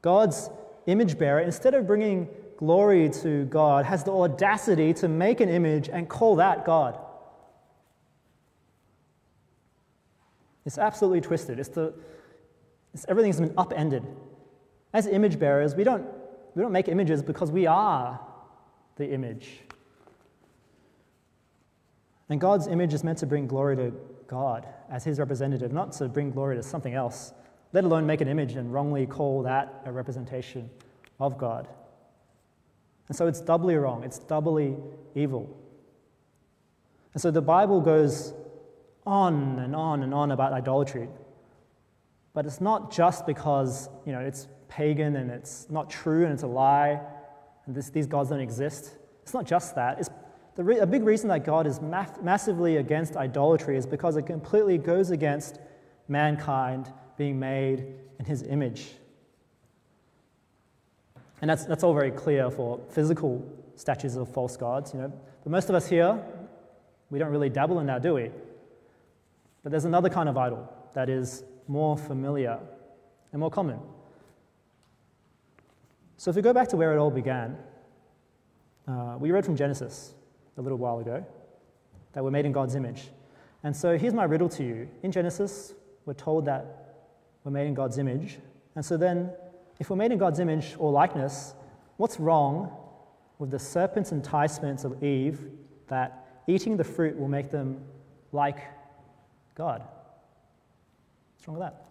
God's 0.00 0.48
image 0.86 1.18
bearer, 1.18 1.40
instead 1.40 1.74
of 1.74 1.86
bringing 1.86 2.28
glory 2.56 3.10
to 3.10 3.44
God, 3.46 3.84
has 3.84 4.04
the 4.04 4.12
audacity 4.12 4.94
to 4.94 5.08
make 5.08 5.40
an 5.40 5.48
image 5.48 5.90
and 5.90 6.08
call 6.08 6.36
that 6.36 6.64
God. 6.64 6.98
It's 10.68 10.76
absolutely 10.76 11.22
twisted. 11.22 11.58
It's 11.58 11.70
the, 11.70 11.94
it's, 12.92 13.06
everything's 13.08 13.40
been 13.40 13.54
upended. 13.56 14.04
As 14.92 15.06
image 15.06 15.38
bearers, 15.38 15.74
we 15.74 15.82
don't, 15.82 16.06
we 16.54 16.60
don't 16.60 16.72
make 16.72 16.88
images 16.88 17.22
because 17.22 17.50
we 17.50 17.66
are 17.66 18.20
the 18.96 19.10
image. 19.10 19.60
And 22.28 22.38
God's 22.38 22.66
image 22.66 22.92
is 22.92 23.02
meant 23.02 23.16
to 23.20 23.26
bring 23.26 23.46
glory 23.46 23.76
to 23.76 23.94
God 24.26 24.68
as 24.90 25.04
his 25.04 25.18
representative, 25.18 25.72
not 25.72 25.92
to 25.92 26.06
bring 26.06 26.32
glory 26.32 26.56
to 26.56 26.62
something 26.62 26.92
else, 26.92 27.32
let 27.72 27.84
alone 27.84 28.04
make 28.04 28.20
an 28.20 28.28
image 28.28 28.52
and 28.52 28.70
wrongly 28.70 29.06
call 29.06 29.42
that 29.44 29.80
a 29.86 29.90
representation 29.90 30.68
of 31.18 31.38
God. 31.38 31.66
And 33.08 33.16
so 33.16 33.26
it's 33.26 33.40
doubly 33.40 33.76
wrong, 33.76 34.04
it's 34.04 34.18
doubly 34.18 34.76
evil. 35.14 35.48
And 37.14 37.22
so 37.22 37.30
the 37.30 37.40
Bible 37.40 37.80
goes 37.80 38.34
on 39.08 39.58
and 39.58 39.74
on 39.74 40.02
and 40.02 40.12
on 40.12 40.30
about 40.30 40.52
idolatry. 40.52 41.08
But 42.34 42.46
it's 42.46 42.60
not 42.60 42.92
just 42.92 43.26
because 43.26 43.88
you 44.06 44.12
know, 44.12 44.20
it's 44.20 44.46
pagan 44.68 45.16
and 45.16 45.30
it's 45.30 45.66
not 45.70 45.88
true 45.88 46.24
and 46.24 46.32
it's 46.32 46.42
a 46.42 46.46
lie 46.46 47.00
and 47.66 47.74
this, 47.74 47.88
these 47.90 48.06
gods 48.06 48.30
don't 48.30 48.40
exist. 48.40 48.96
It's 49.22 49.34
not 49.34 49.46
just 49.46 49.74
that. 49.74 49.98
It's 49.98 50.10
the 50.54 50.64
re- 50.64 50.78
a 50.78 50.86
big 50.86 51.04
reason 51.04 51.28
that 51.28 51.44
God 51.44 51.66
is 51.66 51.80
ma- 51.80 52.06
massively 52.22 52.76
against 52.76 53.16
idolatry 53.16 53.76
is 53.76 53.86
because 53.86 54.16
it 54.16 54.26
completely 54.26 54.76
goes 54.76 55.10
against 55.10 55.58
mankind 56.06 56.92
being 57.16 57.38
made 57.38 57.86
in 58.18 58.24
his 58.24 58.42
image. 58.42 58.88
And 61.40 61.48
that's, 61.48 61.64
that's 61.64 61.84
all 61.84 61.94
very 61.94 62.10
clear 62.10 62.50
for 62.50 62.80
physical 62.90 63.44
statues 63.76 64.16
of 64.16 64.28
false 64.28 64.56
gods, 64.56 64.92
you 64.92 65.00
know. 65.00 65.12
But 65.44 65.50
most 65.50 65.68
of 65.68 65.74
us 65.74 65.88
here, 65.88 66.20
we 67.10 67.18
don't 67.18 67.30
really 67.30 67.48
dabble 67.48 67.78
in 67.80 67.86
that, 67.86 68.02
do 68.02 68.14
we? 68.14 68.30
But 69.62 69.70
there's 69.70 69.84
another 69.84 70.08
kind 70.08 70.28
of 70.28 70.36
idol 70.36 70.72
that 70.94 71.08
is 71.08 71.44
more 71.66 71.96
familiar 71.96 72.58
and 73.32 73.40
more 73.40 73.50
common. 73.50 73.78
So 76.16 76.30
if 76.30 76.36
we 76.36 76.42
go 76.42 76.52
back 76.52 76.68
to 76.68 76.76
where 76.76 76.92
it 76.92 76.98
all 76.98 77.10
began, 77.10 77.56
uh, 78.88 79.16
we 79.18 79.30
read 79.30 79.44
from 79.44 79.56
Genesis 79.56 80.14
a 80.56 80.62
little 80.62 80.78
while 80.78 80.98
ago 80.98 81.24
that 82.12 82.24
we're 82.24 82.30
made 82.30 82.46
in 82.46 82.52
God's 82.52 82.74
image. 82.74 83.08
And 83.62 83.76
so 83.76 83.98
here's 83.98 84.14
my 84.14 84.24
riddle 84.24 84.48
to 84.50 84.64
you. 84.64 84.88
In 85.02 85.12
Genesis, 85.12 85.74
we're 86.06 86.14
told 86.14 86.46
that 86.46 86.96
we're 87.44 87.52
made 87.52 87.66
in 87.66 87.74
God's 87.74 87.98
image. 87.98 88.38
And 88.74 88.84
so 88.84 88.96
then, 88.96 89.30
if 89.78 89.90
we're 89.90 89.96
made 89.96 90.12
in 90.12 90.18
God's 90.18 90.40
image 90.40 90.74
or 90.78 90.90
likeness, 90.90 91.54
what's 91.96 92.18
wrong 92.18 92.72
with 93.38 93.50
the 93.50 93.58
serpent's 93.58 94.10
enticements 94.12 94.84
of 94.84 95.02
Eve 95.02 95.40
that 95.88 96.42
eating 96.46 96.76
the 96.76 96.84
fruit 96.84 97.18
will 97.18 97.28
make 97.28 97.50
them 97.50 97.80
like 98.32 98.58
God. 99.58 99.82
What's 101.36 101.48
wrong 101.48 101.58
with 101.58 101.66
that? 101.66 101.84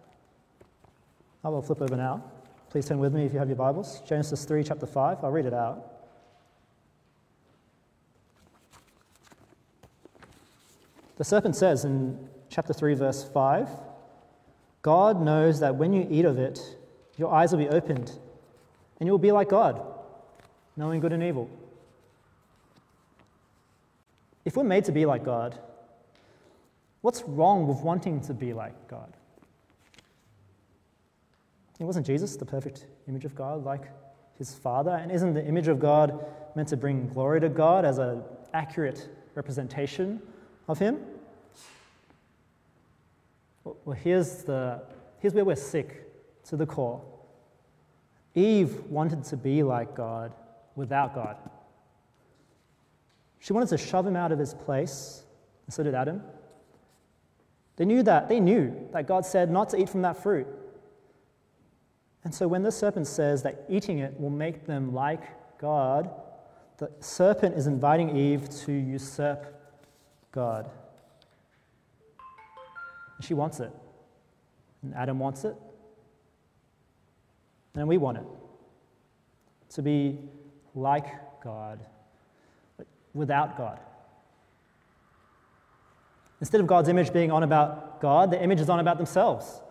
I 1.44 1.50
will 1.50 1.62
flip 1.62 1.82
over 1.82 1.98
now. 1.98 2.24
Please 2.70 2.86
turn 2.86 2.98
with 2.98 3.14
me 3.14 3.26
if 3.26 3.34
you 3.34 3.40
have 3.40 3.50
your 3.50 3.58
Bibles. 3.58 4.02
Genesis 4.08 4.46
3, 4.46 4.64
chapter 4.64 4.86
5. 4.86 5.22
I'll 5.22 5.32
read 5.32 5.46
it 5.46 5.54
out. 5.54 5.86
The 11.18 11.26
serpent 11.26 11.58
says 11.58 11.84
in 11.84 12.30
chapter 12.50 12.72
3, 12.72 12.94
verse 12.94 13.28
5 13.34 13.70
God 14.82 15.22
knows 15.22 15.60
that 15.60 15.76
when 15.76 15.92
you 15.92 16.08
eat 16.10 16.24
of 16.24 16.40
it, 16.40 16.62
your 17.18 17.34
eyes 17.34 17.52
will 17.52 17.60
be 17.60 17.68
opened, 17.68 18.14
and 19.00 19.08
you 19.08 19.12
will 19.12 19.18
be 19.18 19.34
like 19.34 19.50
God, 19.50 19.82
knowing 20.78 21.02
good 21.02 21.12
and 21.12 21.22
evil. 21.22 21.50
If 24.46 24.56
we're 24.56 24.64
made 24.64 24.86
to 24.86 24.94
be 24.94 25.06
like 25.06 25.26
God, 25.26 25.60
What's 27.02 27.24
wrong 27.24 27.68
with 27.68 27.80
wanting 27.80 28.22
to 28.22 28.34
be 28.34 28.54
like 28.54 28.88
God? 28.88 29.14
It 31.80 31.84
wasn't 31.84 32.06
Jesus 32.06 32.36
the 32.36 32.46
perfect 32.46 32.88
image 33.08 33.26
of 33.26 33.36
God, 33.36 33.64
like 33.64 33.92
his 34.38 34.56
Father? 34.56 34.92
And 34.92 35.12
isn't 35.12 35.34
the 35.34 35.46
image 35.46 35.68
of 35.68 35.80
God 35.80 36.26
meant 36.56 36.70
to 36.70 36.78
bring 36.78 37.08
glory 37.08 37.40
to 37.42 37.50
God 37.50 37.86
as 37.86 37.98
an 37.98 38.24
accurate 38.54 39.10
representation 39.36 40.22
of 40.68 40.80
him? 40.80 41.00
Well, 43.64 43.96
here's, 43.96 44.44
the, 44.44 44.82
here's 45.20 45.34
where 45.34 45.46
we're 45.46 45.56
sick 45.56 46.04
to 46.46 46.56
the 46.56 46.66
core. 46.66 47.02
Eve 48.34 48.84
wanted 48.86 49.24
to 49.26 49.38
be 49.38 49.64
like 49.64 49.96
God 49.96 50.34
without 50.76 51.14
God. 51.14 51.38
She 53.40 53.54
wanted 53.54 53.70
to 53.70 53.78
shove 53.78 54.06
him 54.06 54.16
out 54.16 54.32
of 54.32 54.40
his 54.40 54.54
place, 54.54 55.24
and 55.66 55.74
so 55.74 55.84
did 55.84 55.96
Adam. 55.96 56.22
They 57.78 57.86
knew 57.86 58.04
that. 58.04 58.28
They 58.28 58.40
knew 58.40 58.90
that 58.92 59.08
God 59.08 59.26
said 59.26 59.50
not 59.50 59.70
to 59.70 59.78
eat 59.78 59.90
from 59.90 60.02
that 60.02 60.22
fruit. 60.22 60.48
And 62.24 62.34
so 62.34 62.48
when 62.48 62.64
the 62.64 62.72
serpent 62.72 63.08
says 63.08 63.44
that 63.44 63.64
eating 63.70 64.00
it 64.00 64.20
will 64.20 64.30
make 64.30 64.66
them 64.66 64.94
like 64.94 65.24
God, 65.60 66.10
the 66.78 66.92
serpent 67.00 67.56
is 67.56 67.68
inviting 67.68 68.18
Eve 68.18 68.50
to 68.66 68.72
usurp 68.72 69.46
God. 70.32 70.70
She 73.22 73.34
wants 73.34 73.60
it. 73.60 73.72
And 74.84 74.94
Adam 74.94 75.20
wants 75.20 75.46
it. 75.46 75.56
And 77.76 77.88
we 77.88 77.98
want 77.98 78.18
it. 78.18 78.26
To 79.70 79.82
be 79.82 80.18
like 80.76 81.06
God, 81.44 81.80
but 82.78 82.88
without 83.14 83.58
God. 83.58 83.80
Instead 86.40 86.62
of 86.62 86.68
God's 86.68 86.90
image 86.90 87.12
being 87.12 87.32
on 87.32 87.44
about 87.44 88.00
God, 88.00 88.32
the 88.32 88.42
image 88.42 88.60
is 88.60 88.70
on 88.70 88.80
about 88.80 88.98
themselves. 88.98 89.62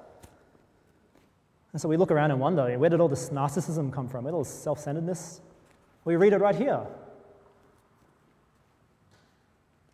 And 1.73 1.81
so 1.81 1.89
we 1.89 1.97
look 1.97 2.11
around 2.11 2.31
and 2.31 2.41
wonder 2.41 2.77
where 2.79 2.91
did 2.91 3.01
all 3.01 3.09
this 3.09 3.29
narcissism 3.31 3.93
come 3.93 4.09
from? 4.09 4.25
Where 4.25 4.33
did 4.33 4.37
all 4.37 4.45
this 4.45 4.53
self 4.53 4.81
centeredness? 4.81 5.41
We 6.05 6.17
read 6.17 6.33
it 6.33 6.39
right 6.39 6.55
here. 6.55 6.81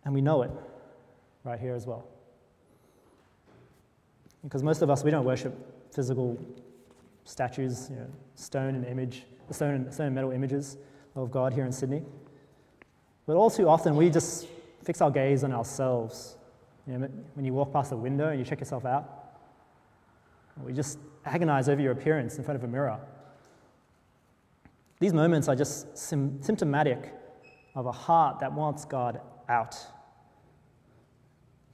And 0.05 0.15
we 0.15 0.21
know 0.21 0.43
it 0.43 0.51
right 1.45 1.59
here 1.59 1.75
as 1.75 1.87
well. 1.87 2.07
Because 4.43 4.63
most 4.63 4.83
of 4.83 4.91
us, 4.91 5.05
we 5.05 5.11
don't 5.11 5.25
worship 5.25 5.55
physical 5.93 6.39
statues, 7.25 7.89
you 7.91 7.97
know, 7.97 8.07
stone 8.35 8.75
and 8.75 8.85
image, 8.85 9.25
stone 9.51 9.75
and, 9.75 9.95
stone 9.95 10.07
and 10.07 10.15
metal 10.15 10.31
images 10.33 10.77
of 11.15 11.31
God 11.31 11.53
here 11.53 11.65
in 11.65 11.73
Sydney. 11.73 12.03
But 13.27 13.37
all 13.37 13.51
too 13.51 13.69
often, 13.69 13.95
we 13.95 14.11
just 14.11 14.49
fix 14.83 15.01
our 15.01 15.11
gaze 15.11 15.45
on 15.45 15.53
ourselves 15.53 16.37
you 16.87 16.99
know, 16.99 17.09
when 17.35 17.45
you 17.45 17.53
walk 17.53 17.73
past 17.73 17.93
a 17.93 17.97
window 17.97 18.29
and 18.29 18.39
you 18.39 18.45
check 18.45 18.61
yourself 18.61 18.85
out, 18.85 19.23
we 20.63 20.73
just 20.73 20.99
agonize 21.25 21.69
over 21.69 21.81
your 21.81 21.93
appearance 21.93 22.37
in 22.39 22.45
front 22.45 22.57
of 22.57 22.65
a 22.65 22.69
mirror. 22.69 22.99
These 25.01 25.13
moments 25.13 25.49
are 25.49 25.57
just 25.57 25.97
symptomatic 25.97 27.13
of 27.75 27.87
a 27.87 27.93
heart 27.93 28.41
that 28.41 28.53
wants 28.53 28.85
God 28.85 29.21
out. 29.49 29.77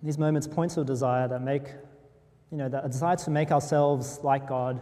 These 0.03 0.19
moments 0.19 0.47
point 0.47 0.73
to 0.73 0.83
a 0.83 0.85
desire 0.85 1.27
that 1.29 1.43
make, 1.43 1.65
you 2.51 2.59
know, 2.59 2.67
a 2.67 2.89
desire 2.89 3.17
to 3.17 3.31
make 3.31 3.51
ourselves 3.51 4.21
like 4.23 4.49
God 4.49 4.81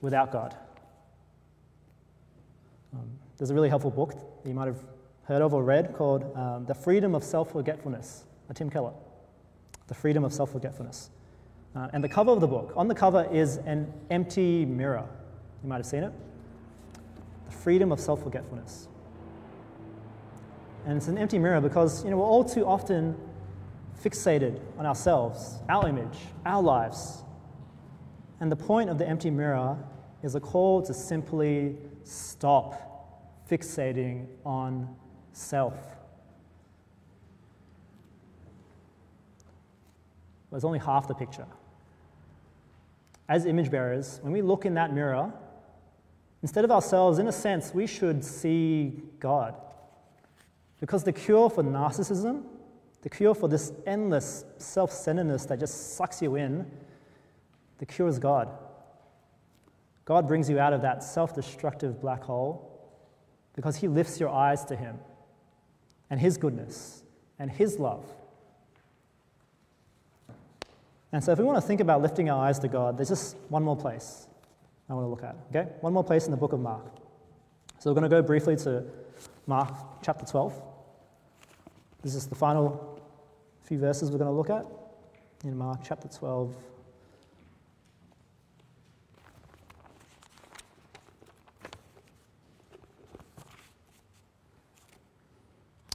without 0.00 0.30
God. 0.30 0.56
Um, 2.92 3.10
there's 3.38 3.50
a 3.50 3.54
really 3.54 3.70
helpful 3.70 3.90
book 3.90 4.12
that 4.12 4.48
you 4.48 4.54
might 4.54 4.66
have 4.66 4.84
heard 5.24 5.40
of 5.40 5.54
or 5.54 5.64
read 5.64 5.94
called 5.94 6.36
um, 6.36 6.66
The 6.66 6.74
Freedom 6.74 7.14
of 7.14 7.24
Self 7.24 7.50
Forgetfulness 7.52 8.24
by 8.48 8.54
Tim 8.54 8.70
Keller. 8.70 8.92
The 9.86 9.94
Freedom 9.94 10.24
of 10.24 10.32
Self 10.32 10.52
Forgetfulness. 10.52 11.10
Uh, 11.74 11.88
and 11.92 12.04
the 12.04 12.08
cover 12.08 12.30
of 12.30 12.40
the 12.40 12.46
book, 12.46 12.72
on 12.76 12.88
the 12.88 12.94
cover 12.94 13.28
is 13.32 13.56
an 13.58 13.92
empty 14.10 14.64
mirror. 14.64 15.06
You 15.62 15.68
might 15.68 15.76
have 15.76 15.86
seen 15.86 16.04
it. 16.04 16.12
The 17.46 17.52
Freedom 17.52 17.90
of 17.90 18.00
Self 18.00 18.22
Forgetfulness. 18.22 18.88
And 20.86 20.96
it's 20.96 21.08
an 21.08 21.18
empty 21.18 21.38
mirror 21.38 21.60
because 21.60 22.04
you 22.04 22.10
know, 22.10 22.18
we're 22.18 22.24
all 22.26 22.44
too 22.44 22.66
often 22.66 23.16
fixated 24.02 24.60
on 24.78 24.86
ourselves, 24.86 25.58
our 25.68 25.88
image, 25.88 26.18
our 26.44 26.62
lives. 26.62 27.22
And 28.40 28.52
the 28.52 28.56
point 28.56 28.90
of 28.90 28.98
the 28.98 29.08
empty 29.08 29.30
mirror 29.30 29.78
is 30.22 30.34
a 30.34 30.40
call 30.40 30.82
to 30.82 30.92
simply 30.92 31.76
stop 32.04 33.46
fixating 33.50 34.26
on 34.44 34.94
self. 35.32 35.74
Well, 40.54 40.58
it's 40.58 40.64
only 40.64 40.78
half 40.78 41.08
the 41.08 41.14
picture. 41.14 41.46
As 43.28 43.44
image 43.44 43.72
bearers, 43.72 44.20
when 44.22 44.32
we 44.32 44.40
look 44.40 44.64
in 44.64 44.74
that 44.74 44.94
mirror, 44.94 45.32
instead 46.42 46.64
of 46.64 46.70
ourselves, 46.70 47.18
in 47.18 47.26
a 47.26 47.32
sense, 47.32 47.74
we 47.74 47.88
should 47.88 48.24
see 48.24 49.02
God. 49.18 49.56
Because 50.78 51.02
the 51.02 51.10
cure 51.10 51.50
for 51.50 51.64
narcissism, 51.64 52.44
the 53.02 53.10
cure 53.10 53.34
for 53.34 53.48
this 53.48 53.72
endless 53.84 54.44
self 54.58 54.92
centeredness 54.92 55.44
that 55.46 55.58
just 55.58 55.96
sucks 55.96 56.22
you 56.22 56.36
in, 56.36 56.70
the 57.78 57.86
cure 57.86 58.06
is 58.06 58.20
God. 58.20 58.48
God 60.04 60.28
brings 60.28 60.48
you 60.48 60.60
out 60.60 60.72
of 60.72 60.82
that 60.82 61.02
self 61.02 61.34
destructive 61.34 62.00
black 62.00 62.22
hole 62.22 62.80
because 63.56 63.74
He 63.74 63.88
lifts 63.88 64.20
your 64.20 64.28
eyes 64.28 64.64
to 64.66 64.76
Him 64.76 65.00
and 66.10 66.20
His 66.20 66.36
goodness 66.36 67.02
and 67.40 67.50
His 67.50 67.80
love. 67.80 68.04
And 71.14 71.22
so, 71.22 71.30
if 71.30 71.38
we 71.38 71.44
want 71.44 71.56
to 71.58 71.62
think 71.62 71.80
about 71.80 72.02
lifting 72.02 72.28
our 72.28 72.44
eyes 72.44 72.58
to 72.58 72.66
God, 72.66 72.98
there's 72.98 73.08
just 73.08 73.36
one 73.48 73.62
more 73.62 73.76
place 73.76 74.26
I 74.90 74.94
want 74.94 75.04
to 75.04 75.08
look 75.08 75.22
at. 75.22 75.36
Okay? 75.50 75.70
One 75.80 75.92
more 75.92 76.02
place 76.02 76.24
in 76.24 76.32
the 76.32 76.36
book 76.36 76.52
of 76.52 76.58
Mark. 76.58 76.96
So, 77.78 77.88
we're 77.88 77.94
going 77.94 78.10
to 78.10 78.16
go 78.16 78.20
briefly 78.20 78.56
to 78.56 78.82
Mark 79.46 80.02
chapter 80.02 80.26
12. 80.26 80.60
This 82.02 82.16
is 82.16 82.26
the 82.26 82.34
final 82.34 83.00
few 83.62 83.78
verses 83.78 84.10
we're 84.10 84.18
going 84.18 84.28
to 84.28 84.36
look 84.36 84.50
at 84.50 84.66
in 85.44 85.56
Mark 85.56 85.82
chapter 85.84 86.08
12. 86.08 86.56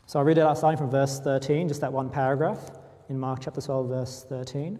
So 0.05 0.17
I'll 0.17 0.25
read 0.25 0.37
it 0.37 0.41
out 0.41 0.57
starting 0.57 0.77
from 0.77 0.89
verse 0.89 1.19
13, 1.19 1.67
just 1.67 1.81
that 1.81 1.91
one 1.91 2.09
paragraph 2.09 2.71
in 3.09 3.19
Mark 3.19 3.41
chapter 3.41 3.59
12, 3.59 3.89
verse 3.89 4.25
13. 4.29 4.79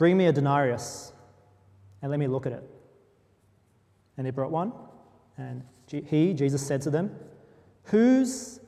Bring 0.00 0.16
me 0.16 0.28
a 0.28 0.32
denarius 0.32 1.12
and 2.00 2.10
let 2.10 2.18
me 2.18 2.26
look 2.26 2.46
at 2.46 2.52
it. 2.52 2.64
And 4.16 4.26
they 4.26 4.30
brought 4.30 4.50
one, 4.50 4.72
and 5.36 5.62
he, 5.86 6.32
Jesus, 6.32 6.66
said 6.66 6.80
to 6.82 6.90
them, 6.90 7.14
Whose 7.84 8.60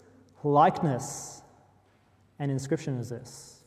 likeness 0.44 1.40
and 2.38 2.50
inscription 2.50 2.98
is 2.98 3.08
this? 3.08 3.62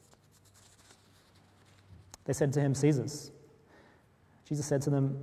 They 2.25 2.33
said 2.33 2.53
to 2.53 2.61
him, 2.61 2.75
Caesar's. 2.75 3.31
Jesus 4.47 4.67
said 4.67 4.83
to 4.83 4.91
them, 4.91 5.17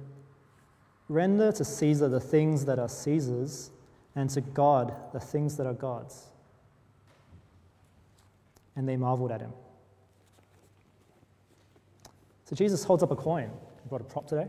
Render 1.08 1.52
to 1.52 1.64
Caesar 1.64 2.08
the 2.08 2.18
things 2.18 2.64
that 2.64 2.80
are 2.80 2.88
Caesar's, 2.88 3.70
and 4.16 4.28
to 4.30 4.40
God 4.40 4.92
the 5.12 5.20
things 5.20 5.56
that 5.58 5.68
are 5.68 5.74
God's. 5.74 6.26
And 8.74 8.88
they 8.88 8.96
marveled 8.96 9.30
at 9.30 9.42
him. 9.42 9.52
So 12.52 12.56
Jesus 12.56 12.84
holds 12.84 13.02
up 13.02 13.10
a 13.10 13.16
coin. 13.16 13.50
I 13.82 13.88
brought 13.88 14.02
a 14.02 14.04
prop 14.04 14.26
today. 14.26 14.46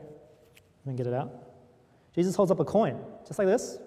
Let 0.85 0.91
me 0.91 0.97
get 0.97 1.07
it 1.07 1.13
out. 1.13 1.31
Jesus 2.13 2.35
holds 2.35 2.51
up 2.51 2.59
a 2.59 2.65
coin, 2.65 2.99
just 3.25 3.39
like 3.39 3.47
this, 3.47 3.77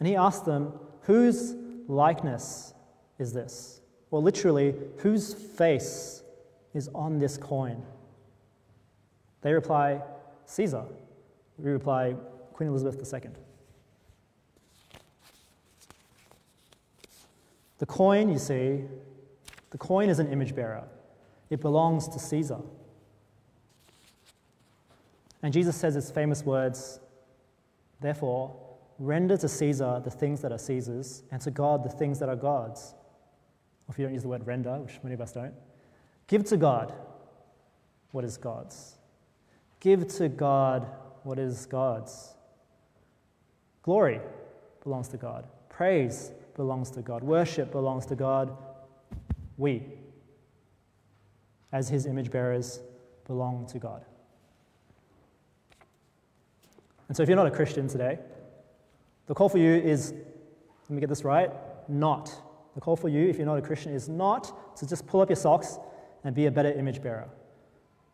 and 0.00 0.08
he 0.08 0.16
asks 0.16 0.44
them, 0.44 0.72
Whose 1.02 1.54
likeness 1.86 2.74
is 3.20 3.32
this? 3.32 3.80
Or 4.10 4.20
literally, 4.20 4.74
whose 4.96 5.34
face 5.34 6.24
is 6.74 6.90
on 6.96 7.20
this 7.20 7.36
coin? 7.36 7.80
They 9.42 9.52
reply, 9.52 10.02
Caesar. 10.46 10.82
We 11.58 11.70
reply, 11.70 12.16
Queen 12.54 12.70
Elizabeth 12.70 13.14
II. 13.14 13.30
The 17.78 17.86
coin, 17.86 18.30
you 18.30 18.38
see, 18.40 18.82
the 19.70 19.78
coin 19.78 20.08
is 20.08 20.18
an 20.18 20.26
image 20.32 20.56
bearer. 20.56 20.82
It 21.50 21.60
belongs 21.60 22.08
to 22.08 22.18
Caesar. 22.18 22.58
And 25.42 25.52
Jesus 25.52 25.76
says 25.76 25.94
his 25.94 26.10
famous 26.10 26.44
words 26.44 27.00
Therefore, 28.00 28.54
render 28.98 29.36
to 29.36 29.48
Caesar 29.48 30.00
the 30.04 30.10
things 30.10 30.40
that 30.42 30.52
are 30.52 30.58
Caesar's, 30.58 31.22
and 31.30 31.40
to 31.42 31.50
God 31.50 31.84
the 31.84 31.88
things 31.88 32.18
that 32.18 32.28
are 32.28 32.36
God's. 32.36 32.94
If 33.88 33.98
you 33.98 34.04
don't 34.04 34.12
use 34.12 34.22
the 34.22 34.28
word 34.28 34.46
render, 34.46 34.78
which 34.78 34.98
many 35.02 35.14
of 35.14 35.20
us 35.20 35.32
don't, 35.32 35.54
give 36.26 36.44
to 36.44 36.56
God 36.56 36.92
what 38.10 38.24
is 38.24 38.36
God's. 38.36 38.98
Give 39.80 40.06
to 40.16 40.28
God 40.28 40.86
what 41.22 41.38
is 41.38 41.66
God's. 41.66 42.34
Glory 43.82 44.20
belongs 44.82 45.08
to 45.08 45.16
God. 45.16 45.46
Praise 45.68 46.32
belongs 46.54 46.90
to 46.90 47.02
God. 47.02 47.22
Worship 47.22 47.72
belongs 47.72 48.04
to 48.06 48.16
God. 48.16 48.56
We, 49.56 49.82
as 51.72 51.88
his 51.88 52.06
image 52.06 52.30
bearers, 52.30 52.80
belong 53.26 53.66
to 53.68 53.78
God. 53.78 54.04
And 57.08 57.16
so, 57.16 57.22
if 57.22 57.28
you're 57.28 57.36
not 57.36 57.46
a 57.46 57.50
Christian 57.50 57.88
today, 57.88 58.18
the 59.26 59.34
call 59.34 59.48
for 59.48 59.58
you 59.58 59.74
is 59.74 60.12
let 60.12 60.90
me 60.90 61.00
get 61.00 61.08
this 61.08 61.24
right 61.24 61.50
not. 61.88 62.32
The 62.74 62.80
call 62.80 62.96
for 62.96 63.08
you, 63.08 63.28
if 63.28 63.36
you're 63.36 63.46
not 63.46 63.58
a 63.58 63.62
Christian, 63.62 63.92
is 63.92 64.08
not 64.08 64.76
to 64.76 64.86
just 64.86 65.06
pull 65.06 65.20
up 65.20 65.28
your 65.28 65.36
socks 65.36 65.78
and 66.24 66.34
be 66.34 66.46
a 66.46 66.50
better 66.50 66.70
image 66.70 67.02
bearer. 67.02 67.28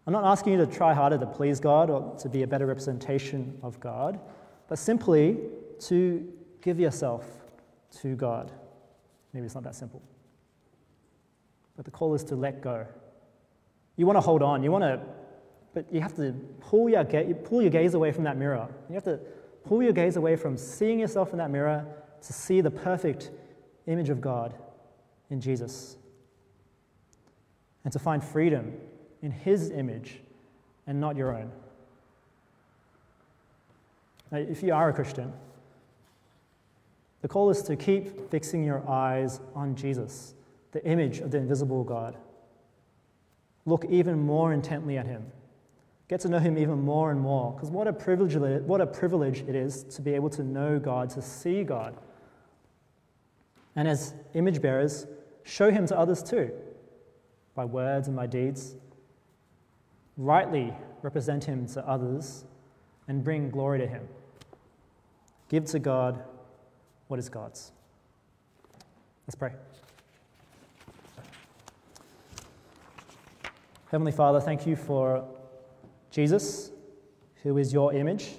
I'm 0.06 0.12
not 0.12 0.24
asking 0.24 0.54
you 0.54 0.58
to 0.58 0.66
try 0.66 0.94
harder 0.94 1.18
to 1.18 1.26
please 1.26 1.60
God 1.60 1.90
or 1.90 2.16
to 2.18 2.28
be 2.28 2.42
a 2.42 2.46
better 2.46 2.66
representation 2.66 3.58
of 3.62 3.80
God, 3.80 4.20
but 4.68 4.78
simply 4.78 5.38
to 5.80 6.32
give 6.62 6.78
yourself 6.78 7.26
to 8.00 8.14
God. 8.14 8.52
Maybe 9.32 9.46
it's 9.46 9.54
not 9.54 9.64
that 9.64 9.74
simple. 9.74 10.02
But 11.76 11.84
the 11.84 11.90
call 11.90 12.14
is 12.14 12.22
to 12.24 12.36
let 12.36 12.60
go. 12.60 12.86
You 13.96 14.06
want 14.06 14.16
to 14.16 14.20
hold 14.20 14.42
on. 14.42 14.62
You 14.62 14.70
want 14.70 14.84
to 14.84 15.00
but 15.74 15.92
you 15.92 16.00
have 16.00 16.14
to 16.16 16.32
pull 16.60 16.88
your, 16.88 17.04
pull 17.04 17.60
your 17.60 17.70
gaze 17.70 17.94
away 17.94 18.12
from 18.12 18.24
that 18.24 18.36
mirror. 18.36 18.68
You 18.88 18.94
have 18.94 19.04
to 19.04 19.18
pull 19.64 19.82
your 19.82 19.92
gaze 19.92 20.16
away 20.16 20.36
from 20.36 20.56
seeing 20.56 21.00
yourself 21.00 21.32
in 21.32 21.38
that 21.38 21.50
mirror 21.50 21.84
to 22.22 22.32
see 22.32 22.60
the 22.60 22.70
perfect 22.70 23.32
image 23.86 24.08
of 24.08 24.20
God 24.20 24.54
in 25.30 25.40
Jesus. 25.40 25.96
And 27.82 27.92
to 27.92 27.98
find 27.98 28.22
freedom 28.22 28.72
in 29.20 29.32
His 29.32 29.70
image 29.70 30.20
and 30.86 31.00
not 31.00 31.16
your 31.16 31.36
own. 31.36 31.50
Now, 34.30 34.38
if 34.38 34.62
you 34.62 34.72
are 34.72 34.88
a 34.88 34.92
Christian, 34.92 35.32
the 37.20 37.28
call 37.28 37.50
is 37.50 37.62
to 37.62 37.76
keep 37.76 38.30
fixing 38.30 38.64
your 38.64 38.88
eyes 38.88 39.40
on 39.54 39.74
Jesus, 39.74 40.34
the 40.72 40.84
image 40.86 41.18
of 41.18 41.30
the 41.30 41.38
invisible 41.38 41.82
God. 41.84 42.16
Look 43.66 43.86
even 43.86 44.20
more 44.20 44.52
intently 44.52 44.98
at 44.98 45.06
Him 45.06 45.24
Get 46.14 46.20
to 46.20 46.28
know 46.28 46.38
Him 46.38 46.56
even 46.56 46.80
more 46.80 47.10
and 47.10 47.20
more. 47.20 47.50
Because 47.50 47.72
what, 47.72 47.88
a 47.88 47.92
privilege, 47.92 48.36
what 48.36 48.80
a 48.80 48.86
privilege 48.86 49.40
it 49.48 49.56
is 49.56 49.82
to 49.96 50.00
be 50.00 50.14
able 50.14 50.30
to 50.30 50.44
know 50.44 50.78
God, 50.78 51.10
to 51.10 51.20
see 51.20 51.64
God. 51.64 51.96
And 53.74 53.88
as 53.88 54.14
image 54.32 54.62
bearers, 54.62 55.08
show 55.42 55.72
Him 55.72 55.88
to 55.88 55.98
others 55.98 56.22
too, 56.22 56.52
by 57.56 57.64
words 57.64 58.06
and 58.06 58.16
by 58.16 58.28
deeds. 58.28 58.76
Rightly 60.16 60.72
represent 61.02 61.42
Him 61.42 61.66
to 61.70 61.84
others 61.84 62.44
and 63.08 63.24
bring 63.24 63.50
glory 63.50 63.80
to 63.80 63.86
Him. 63.88 64.06
Give 65.48 65.64
to 65.64 65.80
God 65.80 66.22
what 67.08 67.18
is 67.18 67.28
God's. 67.28 67.72
Let's 69.26 69.34
pray. 69.34 69.50
Heavenly 73.90 74.12
Father, 74.12 74.40
thank 74.40 74.64
you 74.64 74.76
for 74.76 75.24
Jesus, 76.14 76.70
who 77.42 77.58
is 77.58 77.72
your 77.72 77.92
image, 77.92 78.36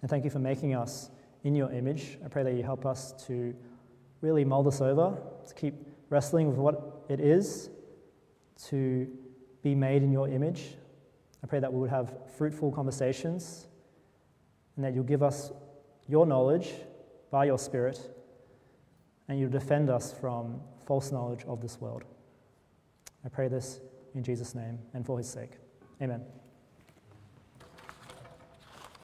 and 0.00 0.08
thank 0.08 0.24
you 0.24 0.30
for 0.30 0.38
making 0.38 0.74
us 0.74 1.10
in 1.44 1.54
your 1.54 1.70
image. 1.70 2.16
I 2.24 2.28
pray 2.28 2.42
that 2.44 2.54
you 2.54 2.62
help 2.62 2.86
us 2.86 3.12
to 3.26 3.54
really 4.22 4.42
mull 4.42 4.62
this 4.62 4.80
over, 4.80 5.18
to 5.46 5.54
keep 5.54 5.74
wrestling 6.08 6.48
with 6.48 6.56
what 6.56 7.04
it 7.10 7.20
is 7.20 7.68
to 8.68 9.06
be 9.62 9.74
made 9.74 10.02
in 10.02 10.10
your 10.10 10.30
image. 10.30 10.78
I 11.44 11.46
pray 11.46 11.60
that 11.60 11.70
we 11.70 11.78
would 11.78 11.90
have 11.90 12.14
fruitful 12.38 12.72
conversations 12.72 13.66
and 14.76 14.82
that 14.82 14.94
you'll 14.94 15.04
give 15.04 15.22
us 15.22 15.52
your 16.08 16.24
knowledge 16.24 16.72
by 17.30 17.44
your 17.44 17.58
Spirit 17.58 18.00
and 19.28 19.38
you'll 19.38 19.50
defend 19.50 19.90
us 19.90 20.10
from 20.10 20.58
false 20.86 21.12
knowledge 21.12 21.44
of 21.46 21.60
this 21.60 21.82
world. 21.82 22.04
I 23.26 23.28
pray 23.28 23.48
this 23.48 23.80
in 24.14 24.22
Jesus' 24.22 24.54
name 24.54 24.78
and 24.94 25.04
for 25.04 25.18
his 25.18 25.28
sake. 25.28 25.58
Amen. 26.00 26.37